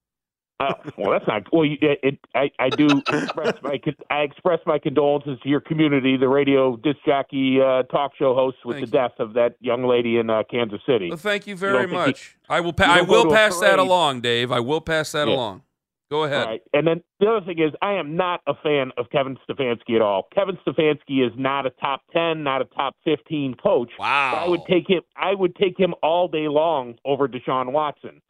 Uh, 0.61 0.75
well, 0.99 1.11
that's 1.13 1.27
not 1.27 1.43
well. 1.53 1.65
You, 1.65 1.79
it, 1.81 1.99
it, 2.03 2.19
I 2.35 2.51
I 2.59 2.69
do 2.69 3.03
express 3.09 3.55
my 3.63 3.81
I 4.11 4.19
express 4.21 4.61
my 4.67 4.79
condolences 4.79 5.39
to 5.43 5.49
your 5.49 5.61
community, 5.61 6.19
the 6.19 6.29
radio 6.29 6.77
disc 6.77 6.99
jockey 7.07 7.59
uh, 7.61 7.85
talk 7.85 8.13
show 8.19 8.35
host 8.35 8.59
with 8.65 8.77
Thank 8.77 8.87
the 8.91 8.93
death 8.93 9.13
of 9.19 9.33
that 9.35 9.57
young 9.61 9.85
lady 9.87 10.19
in 10.19 10.29
uh, 10.29 10.43
Kansas 10.51 10.81
City. 10.87 11.09
Well, 11.09 11.17
thank 11.17 11.47
you 11.47 11.55
You 11.55 11.59
very 11.59 11.79
think 11.85 11.93
much. 11.93 12.37
I 12.49 12.61
will. 12.61 12.75
Pa- 12.75 12.85
I 12.85 13.01
will 13.01 13.31
pass 13.31 13.59
that 13.61 13.79
along, 13.79 14.21
Dave. 14.21 14.53
I 14.53 14.61
will 14.61 14.83
pass 14.83 15.13
that 15.13 15.29
Yeah. 15.29 15.35
along. 15.35 15.63
Go 16.11 16.25
ahead. 16.25 16.43
All 16.43 16.47
right. 16.51 16.63
And 16.75 16.87
then 16.89 17.03
the 17.21 17.29
other 17.29 17.47
thing 17.47 17.61
is, 17.61 17.71
I 17.81 17.93
am 17.93 18.17
not 18.17 18.41
a 18.49 18.55
fan 18.55 18.91
of 18.99 19.09
Kevin 19.11 19.39
Stefanski 19.49 19.95
at 19.95 20.03
all. 20.03 20.27
Kevin 20.35 20.59
Stefanski 20.67 21.25
is 21.25 21.33
not 21.39 21.67
a 21.67 21.71
top 21.71 22.03
ten, 22.13 22.43
not 22.43 22.61
a 22.61 22.65
top 22.65 22.97
fifteen 23.05 23.55
coach. 23.55 23.93
Wow. 23.99 24.43
I 24.45 24.49
would 24.49 24.63
take 24.69 24.89
him. 24.91 25.03
I 25.17 25.35
would 25.35 25.55
take 25.57 25.79
him 25.79 25.95
all 26.03 26.27
day 26.29 26.49
long 26.49 26.97
over 27.05 27.29
Deshaun 27.29 27.73
Watson. 27.73 28.21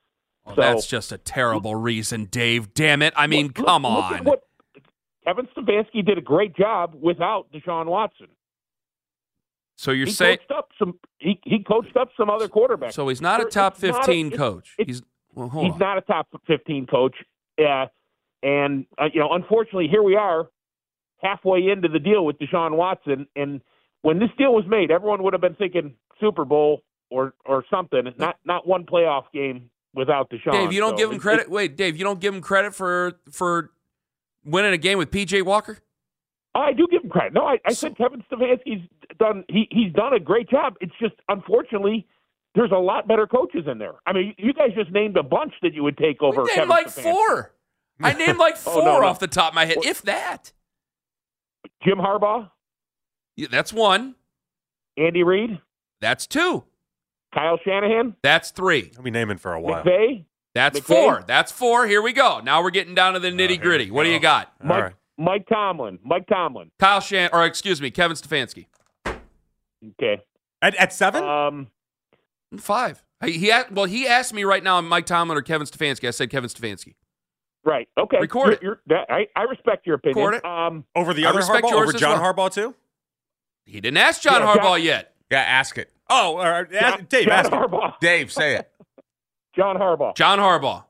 Well, 0.46 0.54
so- 0.56 0.60
that's 0.62 0.86
just 0.86 1.12
a 1.12 1.18
terrible 1.18 1.74
reason, 1.74 2.24
Dave. 2.26 2.74
Damn 2.74 3.02
it. 3.02 3.12
I 3.16 3.26
mean, 3.26 3.46
Look- 3.46 3.66
come 3.66 3.82
look 3.82 4.04
on. 4.12 4.24
what 4.24 4.42
Kevin 5.24 5.46
Stefanski 5.56 6.04
did 6.04 6.18
a 6.18 6.22
great 6.22 6.56
job 6.56 6.94
without 7.00 7.52
Deshaun 7.52 7.86
Watson. 7.86 8.28
so 9.76 9.90
you're 9.92 10.06
he 10.06 10.12
saying 10.12 10.38
coached 10.38 10.50
up 10.50 10.68
some. 10.78 10.98
He 11.18 11.40
he 11.44 11.62
coached 11.62 11.96
up 11.96 12.10
some 12.16 12.28
other 12.30 12.48
quarterbacks. 12.48 12.92
so 12.92 13.08
he's 13.08 13.20
not 13.20 13.40
a 13.40 13.44
top 13.46 13.74
not 13.82 13.90
a- 13.90 13.92
15 13.94 14.26
it's- 14.28 14.38
coach. 14.38 14.74
it's- 14.78 14.96
He's 14.98 15.02
well, 15.34 15.48
hold 15.48 15.64
he's 15.64 15.72
on. 15.74 15.78
not 15.78 15.98
a 15.98 16.00
top 16.00 16.28
fifteen 16.46 16.86
coach. 16.86 17.14
Yeah, 17.58 17.86
and 18.42 18.86
uh, 18.98 19.08
you 19.12 19.20
know, 19.20 19.32
unfortunately, 19.32 19.86
here 19.88 20.02
we 20.02 20.16
are, 20.16 20.48
halfway 21.18 21.68
into 21.68 21.88
the 21.88 21.98
deal 22.00 22.24
with 22.24 22.38
Deshaun 22.38 22.76
Watson. 22.76 23.26
And 23.36 23.60
when 24.02 24.18
this 24.18 24.30
deal 24.38 24.52
was 24.54 24.64
made, 24.66 24.90
everyone 24.90 25.22
would 25.22 25.32
have 25.34 25.40
been 25.42 25.54
thinking 25.54 25.94
Super 26.18 26.44
Bowl 26.44 26.82
or 27.10 27.34
or 27.44 27.64
something. 27.70 28.12
Not 28.18 28.38
not 28.44 28.66
one 28.66 28.84
playoff 28.86 29.24
game 29.32 29.70
without 29.94 30.30
Deshaun. 30.30 30.52
Dave, 30.52 30.72
you 30.72 30.80
don't 30.80 30.92
So 30.92 30.96
give 30.96 31.10
him 31.10 31.16
it- 31.16 31.20
credit. 31.20 31.42
it- 31.42 31.50
Wait, 31.50 31.76
Dave, 31.76 31.96
you 31.96 32.04
don't 32.04 32.20
give 32.20 32.34
him 32.34 32.40
credit 32.40 32.74
for 32.74 33.12
for 33.30 33.70
winning 34.44 34.72
a 34.72 34.78
game 34.78 34.98
with 34.98 35.10
PJ 35.10 35.42
Walker? 35.42 35.78
I 36.54 36.72
do 36.72 36.86
give 36.90 37.04
him 37.04 37.10
credit. 37.10 37.32
No, 37.32 37.46
I, 37.46 37.58
I 37.64 37.72
said 37.72 37.96
Kevin 37.96 38.24
Stefanski's 38.30 38.88
done. 39.18 39.44
He 39.48 39.68
he's 39.70 39.92
done 39.92 40.12
a 40.12 40.20
great 40.20 40.48
job. 40.50 40.74
It's 40.80 40.92
just 41.00 41.14
unfortunately. 41.28 42.06
There's 42.56 42.72
a 42.72 42.78
lot 42.78 43.06
better 43.06 43.28
coaches 43.28 43.66
in 43.70 43.78
there. 43.78 43.92
I 44.06 44.12
mean, 44.12 44.34
you 44.36 44.52
guys 44.52 44.70
just 44.74 44.90
named 44.90 45.16
a 45.16 45.22
bunch 45.22 45.52
that 45.62 45.72
you 45.72 45.84
would 45.84 45.96
take 45.96 46.20
over. 46.20 46.42
We 46.42 46.46
named 46.48 46.54
Kevin 46.56 46.68
like 46.68 46.86
Stefanski. 46.88 47.02
four. 47.04 47.52
I 48.02 48.12
named 48.26 48.38
like 48.38 48.54
Oh, 48.66 48.72
four 48.72 48.82
no, 48.84 49.00
no. 49.00 49.06
off 49.06 49.20
the 49.20 49.28
top 49.28 49.50
of 49.52 49.54
my 49.54 49.66
head, 49.66 49.76
if 49.84 50.02
that. 50.02 50.52
Jim 51.84 51.98
Harbaugh, 51.98 52.50
Yeah, 53.36 53.46
that's 53.50 53.72
one. 53.72 54.16
Andy 54.96 55.22
Reid, 55.22 55.60
That's 56.00 56.26
two. 56.26 56.64
Kyle 57.34 57.58
Shanahan, 57.64 58.16
That's 58.22 58.50
three. 58.50 58.90
I'll 58.96 59.02
be 59.02 59.10
naming 59.10 59.38
for 59.38 59.52
a 59.52 59.60
while. 59.60 59.84
McVay, 59.84 60.24
That's 60.54 60.80
McVay? 60.80 60.84
four. 60.84 61.24
That's 61.26 61.52
four. 61.52 61.86
Here 61.86 62.02
we 62.02 62.12
go. 62.12 62.40
Now 62.40 62.62
we're 62.62 62.70
getting 62.70 62.94
down 62.94 63.14
to 63.14 63.20
the 63.20 63.30
nitty 63.30 63.60
gritty. 63.60 63.86
we 63.86 63.90
What 63.92 64.04
do 64.04 64.10
you 64.10 64.18
got? 64.20 64.52
Mike, 64.62 64.82
right. 64.82 64.92
Mike 65.16 65.46
Tomlin, 65.48 65.98
Mike 66.04 66.26
Tomlin. 66.26 66.70
Kyle 66.78 67.00
Shan, 67.00 67.30
or 67.32 67.44
excuse 67.46 67.80
me, 67.80 67.90
Kevin 67.90 68.16
Stefanski. 68.16 68.66
Okay. 69.06 70.22
At, 70.62 70.74
at 70.76 70.92
seven? 70.92 71.24
Um, 71.24 71.68
Five. 72.58 73.04
He, 73.24 73.32
he 73.32 73.52
well, 73.70 73.84
he 73.84 74.08
asked 74.08 74.34
me 74.34 74.42
right 74.44 74.62
now, 74.64 74.80
Mike 74.80 75.06
Tomlin 75.06 75.38
or 75.38 75.42
Kevin 75.42 75.66
Stefanski. 75.66 76.08
I 76.08 76.10
said 76.10 76.30
Kevin 76.30 76.50
Stefanski. 76.50 76.94
right. 77.64 77.88
Okay. 77.96 78.18
Record 78.18 78.54
it. 78.54 78.62
You're, 78.62 78.80
you're, 78.88 78.98
that, 78.98 79.06
I, 79.12 79.26
I 79.36 79.42
respect 79.44 79.86
your 79.86 79.96
opinion. 79.96 80.18
Record 80.26 80.34
it. 80.38 80.44
Um, 80.44 80.84
over 80.96 81.14
the 81.14 81.26
I 81.26 81.28
other 81.30 81.38
respect 81.38 81.64
Harbaugh? 81.66 81.82
Over 81.82 81.92
John 81.92 82.20
well. 82.20 82.34
Harbaugh 82.34 82.52
too? 82.52 82.74
He 83.66 83.80
didn't 83.80 83.98
ask 83.98 84.20
John 84.20 84.40
Yeah, 84.42 84.54
Harbaugh 84.54 84.62
John- 84.78 84.82
yet. 84.82 85.09
Yeah, 85.30 85.40
ask 85.40 85.78
it. 85.78 85.90
Oh, 86.08 86.36
all 86.38 86.50
right. 86.50 86.66
Ask- 86.74 86.96
John, 86.98 87.06
Dave, 87.08 87.24
John 87.26 87.32
ask 87.32 87.52
him. 87.52 87.58
Harbaugh. 87.58 87.98
Dave, 88.00 88.32
say 88.32 88.56
it. 88.56 88.70
John 89.56 89.76
Harbaugh. 89.76 90.16
John 90.16 90.38
Harbaugh. 90.38 90.84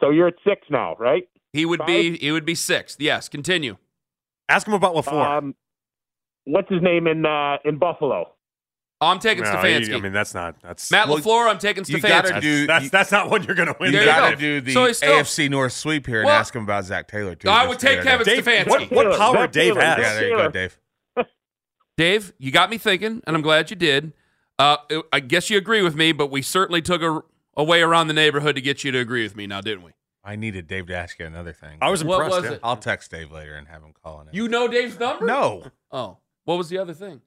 So 0.00 0.10
you're 0.10 0.28
at 0.28 0.34
six 0.46 0.62
now, 0.70 0.94
right? 0.98 1.28
He 1.52 1.64
would 1.64 1.84
be 1.86 2.18
he 2.18 2.32
would 2.32 2.44
be 2.44 2.54
sixth. 2.54 3.00
Yes. 3.00 3.28
Continue. 3.28 3.76
Ask 4.48 4.66
him 4.66 4.74
about 4.74 4.94
LaFleur. 4.94 5.38
Um, 5.38 5.54
what's 6.44 6.68
his 6.68 6.82
name 6.82 7.06
in 7.06 7.24
uh, 7.24 7.56
in 7.64 7.78
Buffalo? 7.78 8.32
Oh, 9.00 9.06
I'm 9.08 9.18
taking 9.18 9.44
No, 9.44 9.50
Stefanski. 9.50 9.88
he- 9.88 9.94
I 9.94 10.00
mean, 10.00 10.12
that's 10.12 10.32
not. 10.34 10.56
That's 10.62 10.90
Matt 10.90 11.08
Well, 11.08 11.18
LaFleur. 11.18 11.50
I'm 11.50 11.58
taking 11.58 11.84
you 11.86 11.96
Stefanski. 11.98 12.08
gotta 12.08 12.28
that's, 12.28 12.42
do- 12.42 12.66
that's, 12.66 12.84
you- 12.84 12.90
that's 12.90 13.12
not 13.12 13.28
what 13.30 13.46
you're 13.46 13.54
going 13.56 13.68
to 13.68 13.76
win. 13.80 13.92
You 13.92 14.00
you 14.00 14.04
got 14.06 14.20
go. 14.20 14.30
to 14.30 14.36
do 14.36 14.60
the 14.62 14.72
So 14.72 14.92
still- 14.92 15.20
AFC 15.20 15.50
North 15.50 15.72
sweep 15.72 16.06
here 16.06 16.20
and 16.20 16.26
Well- 16.26 16.36
ask 16.36 16.54
him 16.54 16.62
about 16.64 16.84
Zac 16.84 17.08
Taylor 17.08 17.34
too. 17.34 17.48
I 17.48 17.66
would 17.66 17.78
take 17.78 18.00
other 18.00 18.24
Kevin. 18.24 18.26
Dave, 18.26 18.44
Stefanski. 18.44 18.68
what, 18.68 18.90
what 18.92 19.18
power 19.18 19.34
Zac 19.36 19.52
Dave 19.52 19.74
Taylor, 19.74 19.84
has? 19.84 19.98
Yeah, 19.98 20.14
there 20.14 20.28
you 20.28 20.36
go, 20.36 20.48
Dave. 20.50 20.78
Dave, 21.96 22.32
you 22.38 22.50
got 22.50 22.68
me 22.70 22.78
thinking, 22.78 23.22
and 23.26 23.36
I'm 23.36 23.42
glad 23.42 23.70
you 23.70 23.76
did. 23.76 24.12
Uh, 24.58 24.76
I 25.12 25.20
guess 25.20 25.50
you 25.50 25.56
agree 25.58 25.82
with 25.82 25.94
me, 25.94 26.12
but 26.12 26.30
we 26.30 26.42
certainly 26.42 26.82
took 26.82 27.02
a, 27.02 27.22
a 27.56 27.64
way 27.64 27.82
around 27.82 28.08
the 28.08 28.14
neighborhood 28.14 28.54
to 28.56 28.60
get 28.60 28.84
you 28.84 28.92
to 28.92 28.98
agree 28.98 29.22
with 29.22 29.36
me. 29.36 29.46
Now, 29.46 29.60
didn't 29.60 29.84
we? 29.84 29.92
I 30.24 30.36
needed 30.36 30.66
Dave 30.66 30.86
to 30.88 30.96
ask 30.96 31.18
you 31.18 31.26
another 31.26 31.52
thing. 31.52 31.78
I 31.80 31.88
was 31.90 32.02
What 32.02 32.22
impressed. 32.24 32.42
was 32.42 32.50
it? 32.52 32.60
I'll 32.62 32.76
text 32.76 33.10
Dave 33.10 33.30
later 33.30 33.54
and 33.54 33.68
have 33.68 33.82
him 33.82 33.92
call 34.02 34.20
in. 34.22 34.28
You 34.32 34.48
know 34.48 34.66
Dave's 34.68 34.98
number? 34.98 35.24
No. 35.24 35.64
Oh, 35.92 36.18
what 36.44 36.58
was 36.58 36.68
the 36.68 36.78
other 36.78 36.94
thing? 36.94 37.20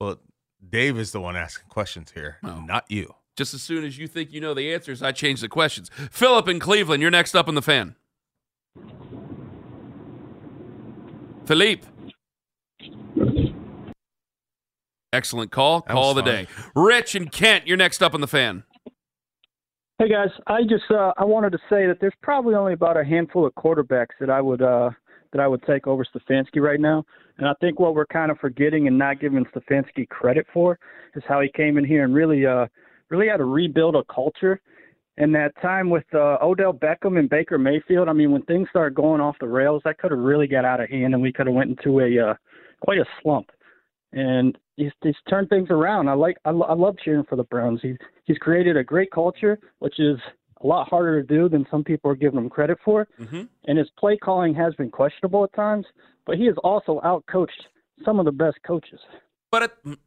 Well, 0.00 0.20
Dave 0.68 0.98
is 0.98 1.12
the 1.12 1.20
one 1.20 1.36
asking 1.36 1.68
questions 1.68 2.10
here, 2.12 2.36
Oh. 2.44 2.60
not 2.60 2.84
you. 2.90 3.14
Just 3.36 3.54
as 3.54 3.62
soon 3.62 3.84
as 3.84 3.98
you 3.98 4.06
think 4.08 4.32
you 4.32 4.40
know 4.40 4.52
the 4.54 4.72
answers, 4.72 5.02
I 5.02 5.12
change 5.12 5.40
the 5.40 5.48
questions. 5.48 5.90
Philip 6.10 6.48
in 6.48 6.58
Cleveland, 6.60 7.00
you're 7.02 7.10
next 7.10 7.34
up 7.34 7.48
on 7.48 7.54
the 7.54 7.62
fan. 7.62 7.94
Philippe. 11.46 11.86
Excellent 15.16 15.50
call. 15.50 15.80
That 15.80 15.92
Call 15.92 16.10
of 16.10 16.16
the 16.16 16.22
fun. 16.22 16.44
day. 16.44 16.46
Rich 16.74 17.14
and 17.14 17.32
Kent, 17.32 17.66
you're 17.66 17.78
next 17.78 18.02
up 18.02 18.12
on 18.12 18.20
the 18.20 18.26
fan. 18.26 18.64
Hey 19.98 20.10
guys, 20.10 20.28
I 20.46 20.60
just 20.62 20.84
uh, 20.90 21.14
I 21.16 21.24
wanted 21.24 21.52
to 21.52 21.58
say 21.70 21.86
that 21.86 21.96
there's 22.02 22.12
probably 22.22 22.54
only 22.54 22.74
about 22.74 22.98
a 22.98 23.04
handful 23.04 23.46
of 23.46 23.54
quarterbacks 23.54 24.14
that 24.20 24.28
I 24.28 24.42
would 24.42 24.60
uh, 24.60 24.90
that 25.32 25.40
I 25.40 25.48
would 25.48 25.62
take 25.62 25.86
over 25.86 26.04
Stefanski 26.04 26.60
right 26.60 26.80
now. 26.80 27.02
And 27.38 27.48
I 27.48 27.54
think 27.60 27.80
what 27.80 27.94
we're 27.94 28.06
kind 28.06 28.30
of 28.30 28.38
forgetting 28.38 28.88
and 28.88 28.98
not 28.98 29.20
giving 29.20 29.44
Stefanski 29.46 30.06
credit 30.08 30.46
for 30.52 30.78
is 31.14 31.22
how 31.26 31.40
he 31.40 31.48
came 31.54 31.78
in 31.78 31.84
here 31.84 32.04
and 32.04 32.14
really, 32.14 32.46
uh, 32.46 32.66
really 33.08 33.28
had 33.28 33.38
to 33.38 33.44
rebuild 33.44 33.96
a 33.96 34.04
culture. 34.12 34.60
And 35.18 35.34
that 35.34 35.52
time 35.62 35.88
with 35.88 36.04
uh, 36.14 36.36
Odell 36.42 36.74
Beckham 36.74 37.18
and 37.18 37.28
Baker 37.28 37.58
Mayfield, 37.58 38.08
I 38.08 38.12
mean, 38.12 38.32
when 38.32 38.42
things 38.42 38.68
started 38.68 38.94
going 38.94 39.20
off 39.22 39.36
the 39.40 39.48
rails, 39.48 39.80
that 39.84 39.98
could 39.98 40.10
have 40.10 40.20
really 40.20 40.46
got 40.46 40.66
out 40.66 40.80
of 40.80 40.90
hand, 40.90 41.14
and 41.14 41.22
we 41.22 41.32
could 41.32 41.46
have 41.46 41.54
went 41.54 41.70
into 41.70 42.00
a 42.00 42.30
uh, 42.30 42.34
quite 42.82 42.98
a 42.98 43.06
slump. 43.22 43.50
And 44.16 44.56
he's 44.76 44.92
he's 45.02 45.14
turned 45.28 45.50
things 45.50 45.68
around. 45.70 46.08
I 46.08 46.14
like 46.14 46.38
I, 46.44 46.50
I 46.50 46.74
love 46.74 46.96
cheering 47.04 47.24
for 47.28 47.36
the 47.36 47.44
Browns. 47.44 47.80
He's 47.82 47.96
he's 48.24 48.38
created 48.38 48.76
a 48.76 48.82
great 48.82 49.10
culture, 49.10 49.58
which 49.78 50.00
is 50.00 50.16
a 50.62 50.66
lot 50.66 50.88
harder 50.88 51.22
to 51.22 51.26
do 51.26 51.48
than 51.50 51.66
some 51.70 51.84
people 51.84 52.10
are 52.10 52.16
giving 52.16 52.38
him 52.38 52.48
credit 52.48 52.78
for. 52.82 53.06
Mm-hmm. 53.20 53.42
And 53.66 53.78
his 53.78 53.88
play 53.98 54.16
calling 54.16 54.54
has 54.54 54.74
been 54.74 54.90
questionable 54.90 55.44
at 55.44 55.54
times, 55.54 55.84
but 56.24 56.36
he 56.36 56.46
has 56.46 56.54
also 56.64 57.00
outcoached 57.04 57.50
some 58.04 58.18
of 58.18 58.24
the 58.24 58.32
best 58.32 58.56
coaches. 58.66 59.00
But 59.50 59.62
it, 59.84 59.98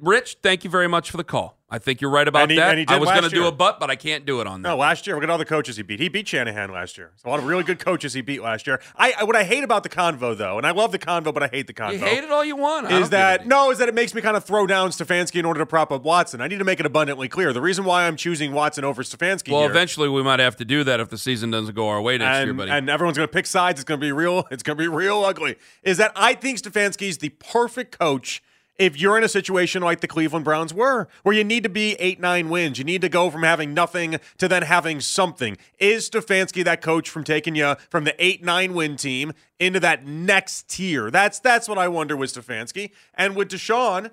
Rich, 0.00 0.38
thank 0.42 0.62
you 0.64 0.70
very 0.70 0.88
much 0.88 1.10
for 1.10 1.16
the 1.16 1.24
call. 1.24 1.55
I 1.68 1.78
think 1.78 2.00
you're 2.00 2.10
right 2.10 2.28
about 2.28 2.48
he- 2.48 2.56
that. 2.56 2.70
and 2.70 2.78
he 2.78 2.84
did 2.84 2.94
I 2.94 2.98
was 2.98 3.08
going 3.08 3.24
to 3.24 3.28
do 3.28 3.46
a 3.46 3.52
but, 3.52 3.80
but 3.80 3.90
I 3.90 3.96
can't 3.96 4.24
do 4.24 4.40
it 4.40 4.46
on 4.46 4.62
that. 4.62 4.68
No, 4.68 4.76
last 4.76 5.04
year, 5.04 5.16
look 5.16 5.24
at 5.24 5.30
all 5.30 5.38
the 5.38 5.44
coaches 5.44 5.76
he 5.76 5.82
beat. 5.82 5.98
He 5.98 6.08
beat 6.08 6.28
Shanahan 6.28 6.70
last 6.70 6.96
year. 6.96 7.10
So 7.16 7.28
a 7.28 7.30
lot 7.30 7.40
of 7.40 7.46
really 7.46 7.64
good 7.64 7.80
coaches 7.80 8.12
he 8.12 8.20
beat 8.20 8.40
last 8.40 8.68
year. 8.68 8.80
I, 8.94 9.14
I 9.18 9.24
what 9.24 9.34
I 9.34 9.42
hate 9.42 9.64
about 9.64 9.82
the 9.82 9.88
convo 9.88 10.36
though, 10.36 10.58
and 10.58 10.66
I 10.66 10.70
love 10.70 10.92
the 10.92 10.98
convo, 10.98 11.34
but 11.34 11.42
I 11.42 11.48
hate 11.48 11.66
the 11.66 11.74
convo. 11.74 11.94
you 11.94 11.98
hate 11.98 12.22
it 12.22 12.30
all 12.30 12.44
you 12.44 12.54
want. 12.54 12.86
I 12.86 13.00
Is 13.00 13.10
that 13.10 13.48
no? 13.48 13.72
Is 13.72 13.78
that 13.78 13.88
it 13.88 13.94
makes 13.94 14.14
me 14.14 14.20
kind 14.20 14.36
of 14.36 14.44
throw 14.44 14.66
down 14.68 14.90
Stefanski 14.90 15.40
in 15.40 15.44
order 15.44 15.58
to 15.58 15.66
prop 15.66 15.90
up 15.90 16.04
Watson? 16.04 16.40
I 16.40 16.46
need 16.46 16.58
to 16.58 16.64
make 16.64 16.78
it 16.78 16.86
abundantly 16.86 17.28
clear. 17.28 17.52
The 17.52 17.60
reason 17.60 17.84
why 17.84 18.06
I'm 18.06 18.16
choosing 18.16 18.52
Watson 18.52 18.84
over 18.84 19.02
Stefanski 19.02 19.50
Well, 19.50 19.62
here, 19.62 19.70
eventually 19.70 20.08
we 20.08 20.22
might 20.22 20.38
have 20.38 20.54
to 20.56 20.64
do 20.64 20.84
that 20.84 21.00
if 21.00 21.08
the 21.08 21.18
season 21.18 21.50
doesn't 21.50 21.74
go 21.74 21.88
our 21.88 22.00
way 22.00 22.16
next 22.18 22.36
and, 22.36 22.46
year, 22.46 22.54
buddy. 22.54 22.70
and 22.70 22.88
everyone's 22.88 23.16
going 23.16 23.28
to 23.28 23.32
pick 23.32 23.46
sides. 23.46 23.80
It's 23.80 23.84
going 23.84 24.00
to 24.00 24.06
be 24.06 24.12
real. 24.12 24.46
It's 24.52 24.62
going 24.62 24.78
to 24.78 24.82
be 24.82 24.88
real 24.88 25.24
ugly. 25.24 25.56
Is 25.82 25.96
that 25.96 26.12
I 26.14 26.34
think 26.34 26.58
Stefanski's 26.58 27.18
the 27.18 27.30
perfect 27.30 27.98
coach 27.98 28.40
if 28.78 29.00
you're 29.00 29.16
in 29.16 29.24
a 29.24 29.28
situation 29.28 29.82
like 29.82 30.00
the 30.00 30.08
Cleveland 30.08 30.44
Browns 30.44 30.74
were, 30.74 31.08
where 31.22 31.34
you 31.34 31.44
need 31.44 31.62
to 31.62 31.68
be 31.68 31.94
eight, 31.94 32.20
nine 32.20 32.48
wins. 32.48 32.78
You 32.78 32.84
need 32.84 33.00
to 33.02 33.08
go 33.08 33.30
from 33.30 33.42
having 33.42 33.74
nothing 33.74 34.18
to 34.38 34.48
then 34.48 34.62
having 34.62 35.00
something. 35.00 35.56
Is 35.78 36.10
Stefanski 36.10 36.64
that 36.64 36.82
coach 36.82 37.08
from 37.08 37.24
taking 37.24 37.54
you 37.54 37.76
from 37.90 38.04
the 38.04 38.14
eight, 38.22 38.44
nine 38.44 38.74
win 38.74 38.96
team 38.96 39.32
into 39.58 39.80
that 39.80 40.06
next 40.06 40.68
tier? 40.68 41.10
That's 41.10 41.38
that's 41.38 41.68
what 41.68 41.78
I 41.78 41.88
wonder 41.88 42.16
with 42.16 42.32
Stefanski. 42.32 42.90
And 43.14 43.34
with 43.34 43.48
Deshaun, 43.48 44.10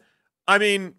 I 0.47 0.57
mean, 0.57 0.95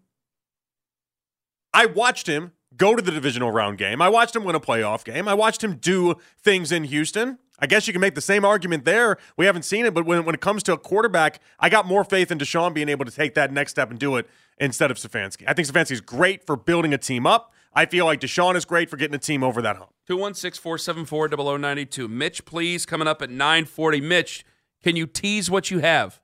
I 1.72 1.86
watched 1.86 2.28
him 2.28 2.52
go 2.76 2.94
to 2.94 3.02
the 3.02 3.10
divisional 3.10 3.50
round 3.50 3.78
game. 3.78 4.02
I 4.02 4.08
watched 4.08 4.36
him 4.36 4.44
win 4.44 4.54
a 4.54 4.60
playoff 4.60 5.04
game. 5.04 5.28
I 5.28 5.34
watched 5.34 5.62
him 5.62 5.76
do 5.76 6.16
things 6.38 6.72
in 6.72 6.84
Houston. 6.84 7.38
I 7.64 7.66
guess 7.66 7.86
you 7.86 7.94
can 7.94 8.02
make 8.02 8.14
the 8.14 8.20
same 8.20 8.44
argument 8.44 8.84
there. 8.84 9.16
We 9.38 9.46
haven't 9.46 9.62
seen 9.62 9.86
it, 9.86 9.94
but 9.94 10.04
when, 10.04 10.26
when 10.26 10.34
it 10.34 10.42
comes 10.42 10.62
to 10.64 10.74
a 10.74 10.76
quarterback, 10.76 11.40
I 11.58 11.70
got 11.70 11.86
more 11.86 12.04
faith 12.04 12.30
in 12.30 12.36
Deshaun 12.36 12.74
being 12.74 12.90
able 12.90 13.06
to 13.06 13.10
take 13.10 13.32
that 13.36 13.50
next 13.54 13.70
step 13.70 13.88
and 13.88 13.98
do 13.98 14.16
it 14.16 14.28
instead 14.58 14.90
of 14.90 14.98
Stefanski. 14.98 15.44
I 15.48 15.54
think 15.54 15.66
Stefanski 15.66 15.92
is 15.92 16.02
great 16.02 16.44
for 16.44 16.56
building 16.56 16.92
a 16.92 16.98
team 16.98 17.26
up. 17.26 17.54
I 17.72 17.86
feel 17.86 18.04
like 18.04 18.20
Deshaun 18.20 18.54
is 18.54 18.66
great 18.66 18.90
for 18.90 18.98
getting 18.98 19.14
a 19.14 19.18
team 19.18 19.42
over 19.42 19.62
that 19.62 19.76
hump. 19.76 19.88
216 20.06 20.60
474 20.60 21.30
0092. 21.58 22.06
Mitch, 22.06 22.44
please, 22.44 22.84
coming 22.84 23.08
up 23.08 23.22
at 23.22 23.30
940. 23.30 24.02
Mitch, 24.02 24.44
can 24.82 24.94
you 24.94 25.06
tease 25.06 25.50
what 25.50 25.70
you 25.70 25.78
have? 25.78 26.20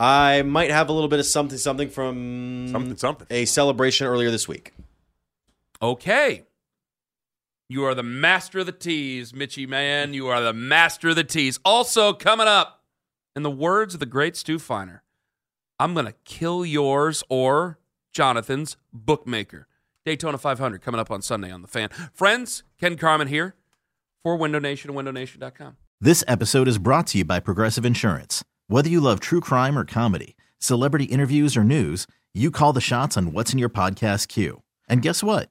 I 0.00 0.42
might 0.42 0.72
have 0.72 0.88
a 0.88 0.92
little 0.92 1.08
bit 1.08 1.20
of 1.20 1.26
something, 1.26 1.58
something 1.58 1.90
from 1.90 2.70
something, 2.72 2.96
something. 2.96 3.28
a 3.30 3.44
celebration 3.44 4.08
earlier 4.08 4.32
this 4.32 4.48
week. 4.48 4.72
Okay. 5.80 6.42
You 7.70 7.84
are 7.84 7.94
the 7.94 8.02
master 8.02 8.58
of 8.58 8.66
the 8.66 8.72
tease, 8.72 9.32
Mitchy 9.32 9.64
man. 9.64 10.12
You 10.12 10.26
are 10.26 10.42
the 10.42 10.52
master 10.52 11.10
of 11.10 11.14
the 11.14 11.22
tease. 11.22 11.60
Also, 11.64 12.12
coming 12.12 12.48
up, 12.48 12.82
in 13.36 13.44
the 13.44 13.50
words 13.50 13.94
of 13.94 14.00
the 14.00 14.06
great 14.06 14.34
Stu 14.34 14.58
Feiner, 14.58 15.04
I'm 15.78 15.94
to 15.94 16.12
kill 16.24 16.66
yours 16.66 17.22
or 17.28 17.78
Jonathan's 18.12 18.76
bookmaker. 18.92 19.68
Daytona 20.04 20.36
500 20.36 20.82
coming 20.82 21.00
up 21.00 21.12
on 21.12 21.22
Sunday 21.22 21.52
on 21.52 21.62
The 21.62 21.68
Fan. 21.68 21.90
Friends, 22.12 22.64
Ken 22.80 22.96
Carman 22.96 23.28
here 23.28 23.54
for 24.24 24.34
Window 24.34 24.58
Nation 24.58 24.90
and 24.90 24.98
WindowNation.com. 24.98 25.76
This 26.00 26.24
episode 26.26 26.66
is 26.66 26.78
brought 26.78 27.06
to 27.08 27.18
you 27.18 27.24
by 27.24 27.38
Progressive 27.38 27.84
Insurance. 27.84 28.42
Whether 28.66 28.88
you 28.88 29.00
love 29.00 29.20
true 29.20 29.40
crime 29.40 29.78
or 29.78 29.84
comedy, 29.84 30.36
celebrity 30.58 31.04
interviews 31.04 31.56
or 31.56 31.62
news, 31.62 32.08
you 32.34 32.50
call 32.50 32.72
the 32.72 32.80
shots 32.80 33.16
on 33.16 33.32
what's 33.32 33.52
in 33.52 33.60
your 33.60 33.68
podcast 33.68 34.26
queue. 34.26 34.62
And 34.88 35.02
guess 35.02 35.22
what? 35.22 35.50